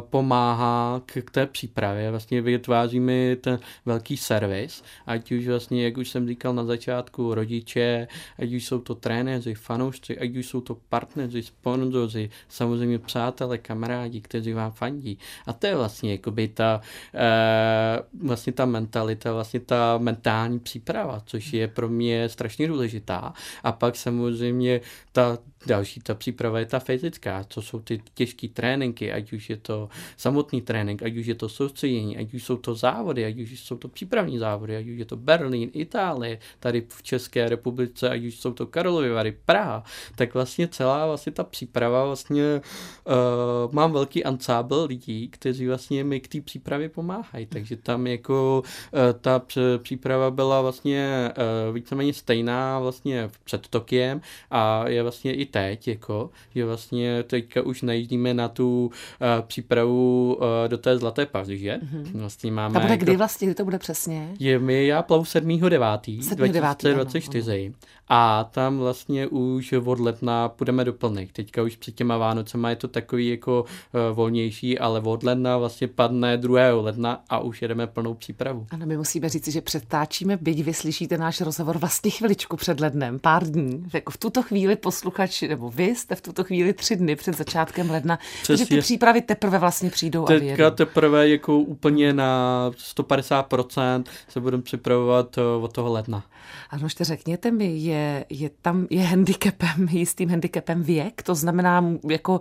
pomáhá 0.00 1.02
k, 1.06 1.22
k 1.24 1.30
té 1.30 1.46
přípravě. 1.46 2.10
Vlastně 2.10 2.42
vytváříme 2.42 3.36
ten 3.36 3.58
velký 3.86 4.16
servis, 4.16 4.82
ať 5.06 5.32
už 5.32 5.48
vlastně, 5.48 5.84
jak 5.84 5.96
už 5.96 6.10
jsem 6.10 6.28
říkal 6.28 6.54
na 6.54 6.64
začátku, 6.64 7.34
rodiče, 7.34 8.08
ať 8.38 8.52
už 8.52 8.64
jsou 8.64 8.78
to 8.78 8.94
trenéři, 8.94 9.54
fanoušci, 9.54 10.18
ať 10.18 10.36
už 10.36 10.46
jsou 10.46 10.60
to 10.60 10.76
partneři, 10.88 11.42
sponzoři, 11.42 12.30
samozřejmě 12.48 12.98
přátelé, 12.98 13.58
kamarádi, 13.58 14.20
kteří 14.20 14.52
vám 14.52 14.72
fandí. 14.72 15.18
A 15.46 15.52
to 15.52 15.66
je 15.66 15.76
vlastně 15.76 16.12
jakoby 16.12 16.48
ta, 16.48 16.80
uh, 17.14 18.26
vlastně 18.28 18.52
ta 18.52 18.66
mentalita, 18.66 19.32
vlastně 19.32 19.60
ta 19.60 19.98
mentální 19.98 20.58
příprava, 20.58 21.22
což 21.26 21.52
je 21.52 21.68
pro 21.68 21.88
mě 21.88 22.28
strašně 22.28 22.68
důležitá. 22.68 23.32
A 23.62 23.72
pak 23.72 23.96
samozřejmě 23.96 24.80
ta 25.12 25.21
ta 25.22 25.51
další 25.66 26.00
ta 26.00 26.14
příprava 26.14 26.58
je 26.58 26.66
ta 26.66 26.78
fyzická, 26.78 27.44
co 27.48 27.62
jsou 27.62 27.80
ty 27.80 28.02
těžké 28.14 28.48
tréninky, 28.48 29.12
ať 29.12 29.32
už 29.32 29.50
je 29.50 29.56
to 29.56 29.88
samotný 30.16 30.62
trénink, 30.62 31.02
ať 31.02 31.16
už 31.16 31.26
je 31.26 31.34
to 31.34 31.48
soustředění, 31.48 32.18
ať 32.18 32.34
už 32.34 32.44
jsou 32.44 32.56
to 32.56 32.74
závody, 32.74 33.24
ať 33.24 33.38
už 33.38 33.60
jsou 33.60 33.76
to 33.76 33.88
přípravní 33.88 34.38
závody, 34.38 34.76
ať 34.76 34.86
už 34.86 34.98
je 34.98 35.04
to 35.04 35.16
Berlín, 35.16 35.70
Itálie, 35.72 36.38
tady 36.60 36.82
v 36.88 37.02
České 37.02 37.48
republice, 37.48 38.10
ať 38.10 38.24
už 38.24 38.40
jsou 38.40 38.52
to 38.52 38.66
Karlovy 38.66 39.10
Vary, 39.10 39.36
Praha, 39.44 39.84
tak 40.16 40.34
vlastně 40.34 40.68
celá 40.68 41.06
vlastně 41.06 41.32
ta 41.32 41.44
příprava 41.44 42.04
vlastně 42.04 42.60
uh, 43.06 43.72
mám 43.74 43.92
velký 43.92 44.24
ansábl 44.24 44.84
lidí, 44.88 45.28
kteří 45.28 45.66
vlastně 45.66 46.04
mi 46.04 46.20
k 46.20 46.28
té 46.28 46.40
přípravě 46.40 46.88
pomáhají, 46.88 47.46
takže 47.46 47.76
tam 47.76 48.06
jako 48.06 48.62
uh, 48.62 49.00
ta 49.20 49.42
příprava 49.78 50.30
byla 50.30 50.60
vlastně 50.60 51.32
uh, 51.68 51.74
víceméně 51.74 52.14
stejná 52.14 52.78
vlastně 52.78 53.30
před 53.44 53.68
Tokiem 53.68 54.20
a 54.50 54.88
je 54.88 55.02
vlastně 55.02 55.34
i 55.34 55.46
teď, 55.52 55.88
jako, 55.88 56.30
že 56.54 56.64
vlastně 56.64 57.22
teďka 57.22 57.62
už 57.62 57.82
najíždíme 57.82 58.34
na 58.34 58.48
tu 58.48 58.86
uh, 58.86 59.46
přípravu 59.46 60.34
uh, 60.34 60.44
do 60.68 60.78
té 60.78 60.98
Zlaté 60.98 61.26
Paříže. 61.26 61.80
Mm-hmm. 61.82 62.18
Vlastně 62.20 62.52
máme... 62.52 62.78
A 62.78 62.82
bude 62.82 62.96
kdy 62.96 63.16
vlastně, 63.16 63.46
kdy 63.46 63.54
to 63.54 63.64
bude 63.64 63.78
přesně? 63.78 64.34
Je 64.38 64.58
mi, 64.58 64.86
já 64.86 65.02
plavu 65.02 65.22
7.9. 65.22 66.36
2024. 66.36 67.72
A 68.14 68.44
tam 68.50 68.78
vlastně 68.78 69.26
už 69.26 69.72
od 69.72 70.00
letna 70.00 70.48
půjdeme 70.48 70.84
do 70.84 70.92
plných. 70.92 71.32
Teďka 71.32 71.62
už 71.62 71.76
před 71.76 71.94
těma 71.94 72.16
Vánocema 72.16 72.70
je 72.70 72.76
to 72.76 72.88
takový 72.88 73.28
jako 73.28 73.62
uh, 73.62 74.16
volnější, 74.16 74.78
ale 74.78 75.00
od 75.00 75.22
ledna 75.22 75.58
vlastně 75.58 75.88
padne 75.88 76.36
2. 76.36 76.60
ledna 76.74 77.22
a 77.28 77.38
už 77.38 77.62
jedeme 77.62 77.86
plnou 77.86 78.14
přípravu. 78.14 78.66
Ano, 78.70 78.86
my 78.86 78.96
musíme 78.96 79.28
říct, 79.28 79.48
že 79.48 79.60
přetáčíme, 79.60 80.36
byť 80.36 80.64
vy 80.64 80.74
slyšíte 80.74 81.18
náš 81.18 81.40
rozhovor 81.40 81.78
vlastně 81.78 82.10
chviličku 82.10 82.56
před 82.56 82.80
lednem, 82.80 83.18
pár 83.18 83.46
dní. 83.46 83.84
Jako 83.92 84.10
v 84.10 84.16
tuto 84.16 84.42
chvíli 84.42 84.76
posluchači, 84.76 85.48
nebo 85.48 85.70
vy 85.70 85.84
jste 85.84 86.14
v 86.14 86.20
tuto 86.20 86.44
chvíli 86.44 86.72
tři 86.72 86.96
dny 86.96 87.16
před 87.16 87.36
začátkem 87.36 87.90
ledna, 87.90 88.18
takže 88.46 88.66
ty 88.66 88.80
přípravy 88.80 89.20
teprve 89.20 89.58
vlastně 89.58 89.90
přijdou 89.90 90.24
Teďka 90.24 90.36
a 90.36 90.40
vyjedou. 90.40 90.70
teprve 90.70 91.28
jako 91.28 91.58
úplně 91.58 92.12
na 92.12 92.70
150% 92.96 94.04
se 94.28 94.40
budeme 94.40 94.62
připravovat 94.62 95.38
eh, 95.38 95.42
od 95.42 95.72
toho 95.72 95.92
ledna. 95.92 96.24
Ano, 96.70 96.86
ještě 96.86 97.04
řekněte 97.04 97.50
mi, 97.50 97.76
je, 97.76 98.01
je 98.30 98.50
tam 98.62 98.86
je 98.90 99.02
handicapem, 99.02 99.88
jistým 99.90 100.28
handicapem 100.28 100.82
věk? 100.82 101.22
To 101.22 101.34
znamená, 101.34 101.84
jako 102.10 102.40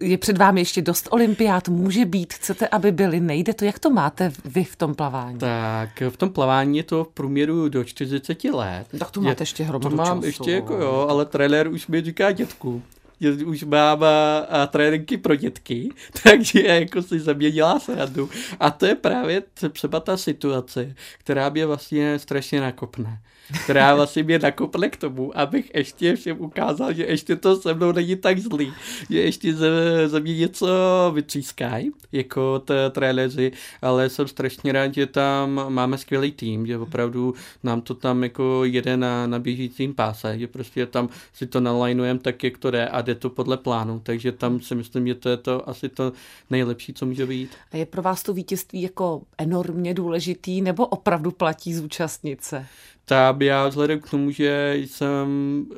je 0.00 0.18
před 0.18 0.38
vámi 0.38 0.60
ještě 0.60 0.82
dost 0.82 1.08
olympiát, 1.10 1.68
může 1.68 2.04
být, 2.04 2.34
chcete, 2.34 2.68
aby 2.68 2.92
byly, 2.92 3.20
nejde 3.20 3.54
to? 3.54 3.64
Jak 3.64 3.78
to 3.78 3.90
máte 3.90 4.32
vy 4.44 4.64
v 4.64 4.76
tom 4.76 4.94
plavání? 4.94 5.38
Tak 5.38 6.02
v 6.08 6.16
tom 6.16 6.30
plavání 6.30 6.76
je 6.76 6.82
to 6.82 7.04
v 7.04 7.08
průměru 7.08 7.68
do 7.68 7.84
40 7.84 8.44
let. 8.44 8.86
Tak 8.98 9.10
to 9.10 9.20
máte 9.20 9.42
je, 9.42 9.42
ještě 9.42 9.64
hromadu 9.64 9.96
To 9.96 9.96
mám 9.96 10.18
času. 10.18 10.26
ještě 10.26 10.52
jako 10.52 10.74
jo, 10.74 11.06
ale 11.10 11.24
trenér 11.24 11.68
už 11.68 11.86
mi 11.86 12.02
říká 12.02 12.32
dětku 12.32 12.82
už 13.46 13.64
mám 13.64 14.02
a, 14.02 14.38
a 14.38 14.66
tréninky 14.66 15.16
pro 15.16 15.36
dětky, 15.36 15.88
takže 16.22 16.62
jako 16.62 17.02
si 17.02 17.20
ze 17.20 17.34
mě 17.34 17.50
dělá 17.50 17.80
srandu. 17.80 18.30
A 18.60 18.70
to 18.70 18.86
je 18.86 18.94
právě 18.94 19.42
třeba 19.72 20.00
ta 20.00 20.16
situace, 20.16 20.94
která 21.18 21.48
mě 21.48 21.66
vlastně 21.66 22.18
strašně 22.18 22.60
nakopne 22.60 23.18
která 23.64 23.94
vlastně 23.94 24.22
mě 24.22 24.38
nakopne 24.38 24.88
k 24.88 24.96
tomu, 24.96 25.38
abych 25.38 25.70
ještě 25.74 26.16
všem 26.16 26.40
ukázal, 26.40 26.92
že 26.92 27.04
ještě 27.04 27.36
to 27.36 27.56
se 27.56 27.74
mnou 27.74 27.92
není 27.92 28.16
tak 28.16 28.38
zlý, 28.38 28.72
že 29.10 29.20
ještě 29.20 29.54
ze, 29.54 30.08
ze 30.08 30.20
mě 30.20 30.36
něco 30.36 30.66
vytřískají, 31.14 31.90
jako 32.12 32.58
t- 32.58 32.90
trenéři, 32.90 33.52
ale 33.82 34.08
jsem 34.08 34.28
strašně 34.28 34.72
rád, 34.72 34.94
že 34.94 35.06
tam 35.06 35.60
máme 35.68 35.98
skvělý 35.98 36.32
tým, 36.32 36.66
že 36.66 36.78
opravdu 36.78 37.34
nám 37.62 37.80
to 37.80 37.94
tam 37.94 38.22
jako 38.22 38.64
jede 38.64 38.96
na, 38.96 39.26
na 39.26 39.38
běžícím 39.38 39.94
páse, 39.94 40.38
že 40.38 40.46
prostě 40.46 40.86
tam 40.86 41.08
si 41.34 41.46
to 41.46 41.60
nalajnujeme 41.60 42.20
tak, 42.20 42.44
jak 42.44 42.58
to 42.58 42.70
jde 42.70 42.88
a 42.88 43.02
jde 43.02 43.14
to 43.14 43.30
podle 43.30 43.56
plánu, 43.56 44.00
takže 44.02 44.32
tam 44.32 44.60
si 44.60 44.74
myslím, 44.74 45.06
že 45.06 45.14
to 45.14 45.28
je 45.28 45.36
to 45.36 45.68
asi 45.68 45.88
to 45.88 46.12
nejlepší, 46.50 46.92
co 46.94 47.06
může 47.06 47.26
být. 47.26 47.50
A 47.72 47.76
je 47.76 47.86
pro 47.86 48.02
vás 48.02 48.22
to 48.22 48.34
vítězství 48.34 48.82
jako 48.82 49.22
enormně 49.38 49.94
důležitý, 49.94 50.62
nebo 50.62 50.86
opravdu 50.86 51.30
platí 51.30 51.74
zúčastnit 51.74 52.44
se? 52.44 52.66
Tak 53.04 53.40
já 53.40 53.68
vzhledem 53.68 54.00
k 54.00 54.10
tomu, 54.10 54.30
že 54.30 54.74
jsem 54.76 55.26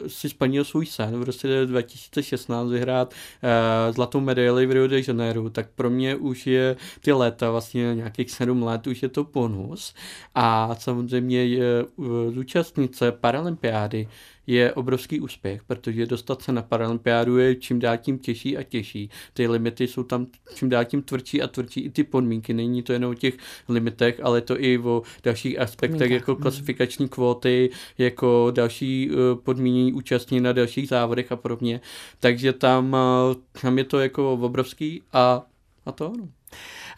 si 0.06 0.28
splnil 0.28 0.64
svůj 0.64 0.86
sen 0.86 1.20
v 1.20 1.22
roce 1.22 1.66
2016 1.66 2.70
vyhrát 2.70 3.14
uh, 3.14 3.94
zlatou 3.94 4.20
medaili 4.20 4.66
v 4.66 4.70
Rio 4.70 4.86
de 4.86 5.00
Janeiro, 5.08 5.50
tak 5.50 5.70
pro 5.74 5.90
mě 5.90 6.16
už 6.16 6.46
je 6.46 6.76
ty 7.00 7.12
léta, 7.12 7.50
vlastně 7.50 7.94
nějakých 7.94 8.30
sedm 8.30 8.62
let, 8.62 8.86
už 8.86 9.02
je 9.02 9.08
to 9.08 9.24
bonus. 9.24 9.94
A 10.34 10.74
samozřejmě 10.74 11.44
je, 11.44 11.84
uh, 11.96 12.06
zúčastnit 12.34 12.96
se 12.96 13.12
paralympiády 13.12 14.08
je 14.46 14.72
obrovský 14.72 15.20
úspěch, 15.20 15.62
protože 15.64 16.06
dostat 16.06 16.42
se 16.42 16.52
na 16.52 16.62
paralympiádu 16.62 17.38
je 17.38 17.54
čím 17.54 17.78
dál 17.78 17.96
tím 17.96 18.18
těžší 18.18 18.56
a 18.56 18.62
těžší. 18.62 19.10
Ty 19.32 19.48
limity 19.48 19.86
jsou 19.86 20.02
tam 20.02 20.26
čím 20.54 20.68
dál 20.68 20.84
tím 20.84 21.02
tvrdší 21.02 21.42
a 21.42 21.46
tvrdší 21.46 21.80
i 21.80 21.90
ty 21.90 22.04
podmínky. 22.04 22.54
Není 22.54 22.82
to 22.82 22.92
jenom 22.92 23.10
o 23.10 23.14
těch 23.14 23.34
limitech, 23.68 24.20
ale 24.22 24.40
to 24.40 24.60
i 24.60 24.78
o 24.78 25.02
dalších 25.22 25.58
aspektech, 25.58 25.98
Podmínkách. 25.98 26.20
jako 26.20 26.32
hmm. 26.32 26.42
klasifikační 26.42 27.08
kvóty, 27.08 27.70
jako 27.98 28.52
další 28.54 29.10
eh, 29.10 29.14
podmínění 29.42 29.92
účastní 29.92 30.40
na 30.40 30.52
dalších 30.52 30.88
závodech 30.88 31.32
a 31.32 31.36
podobně. 31.36 31.80
Takže 32.20 32.52
tam, 32.52 32.96
eh, 32.96 33.60
tam 33.62 33.78
je 33.78 33.84
to 33.84 34.00
jako 34.00 34.32
obrovský 34.32 35.02
a, 35.12 35.42
a 35.86 35.92
to 35.92 36.06
ano. 36.06 36.28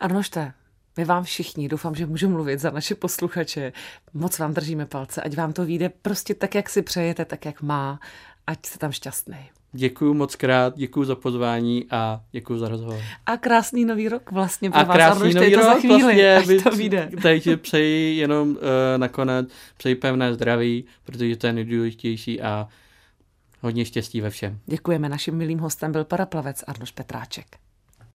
Arnošte, 0.01 0.53
my 0.97 1.05
vám 1.05 1.25
všichni, 1.25 1.69
doufám, 1.69 1.95
že 1.95 2.07
můžu 2.07 2.29
mluvit 2.29 2.61
za 2.61 2.71
naše 2.71 2.95
posluchače, 2.95 3.73
moc 4.15 4.39
vám 4.39 4.55
držíme 4.55 4.87
palce, 4.87 5.23
ať 5.23 5.37
vám 5.37 5.53
to 5.53 5.65
vyjde 5.65 5.89
prostě 5.89 6.35
tak, 6.35 6.55
jak 6.55 6.69
si 6.71 6.83
přejete, 6.83 7.25
tak, 7.25 7.45
jak 7.45 7.63
má, 7.63 8.01
ať 8.47 8.67
jste 8.67 8.79
tam 8.79 8.93
šťastný. 8.93 9.51
Děkuji 9.73 10.15
moc 10.15 10.37
krát, 10.37 10.77
děkuji 10.77 11.05
za 11.05 11.15
pozvání 11.15 11.87
a 11.91 12.21
děkuji 12.33 12.59
za 12.59 12.69
rozhovor. 12.69 13.01
A 13.27 13.37
krásný 13.37 13.85
nový 13.85 14.09
rok 14.09 14.33
vlastně 14.33 14.71
pro 14.71 14.81
a 14.81 14.85
vás, 14.85 14.97
krásný 14.97 15.35
nový 15.35 15.53
to 15.53 15.57
rok, 15.57 15.67
za 15.67 15.75
chvíli, 15.75 16.03
vlastně, 16.03 16.37
až 16.37 16.63
to 16.63 16.71
vyjde. 16.71 17.11
Takže 17.23 17.57
přeji 17.57 18.19
jenom 18.19 18.49
uh, 18.49 18.57
nakonec, 18.97 19.49
přeji 19.77 19.95
pevné 19.95 20.35
zdraví, 20.35 20.85
protože 21.05 21.37
to 21.37 21.47
je 21.47 21.53
nejdůležitější 21.53 22.43
a 22.43 22.69
hodně 23.61 23.85
štěstí 23.85 24.21
ve 24.21 24.31
všem. 24.31 24.59
Děkujeme. 24.67 25.09
Naším 25.09 25.35
milým 25.35 25.59
hostem 25.59 25.93
byl 25.93 26.05
paraplavec 26.05 26.65
Arnoš 26.67 26.91
Petráček. 26.91 27.47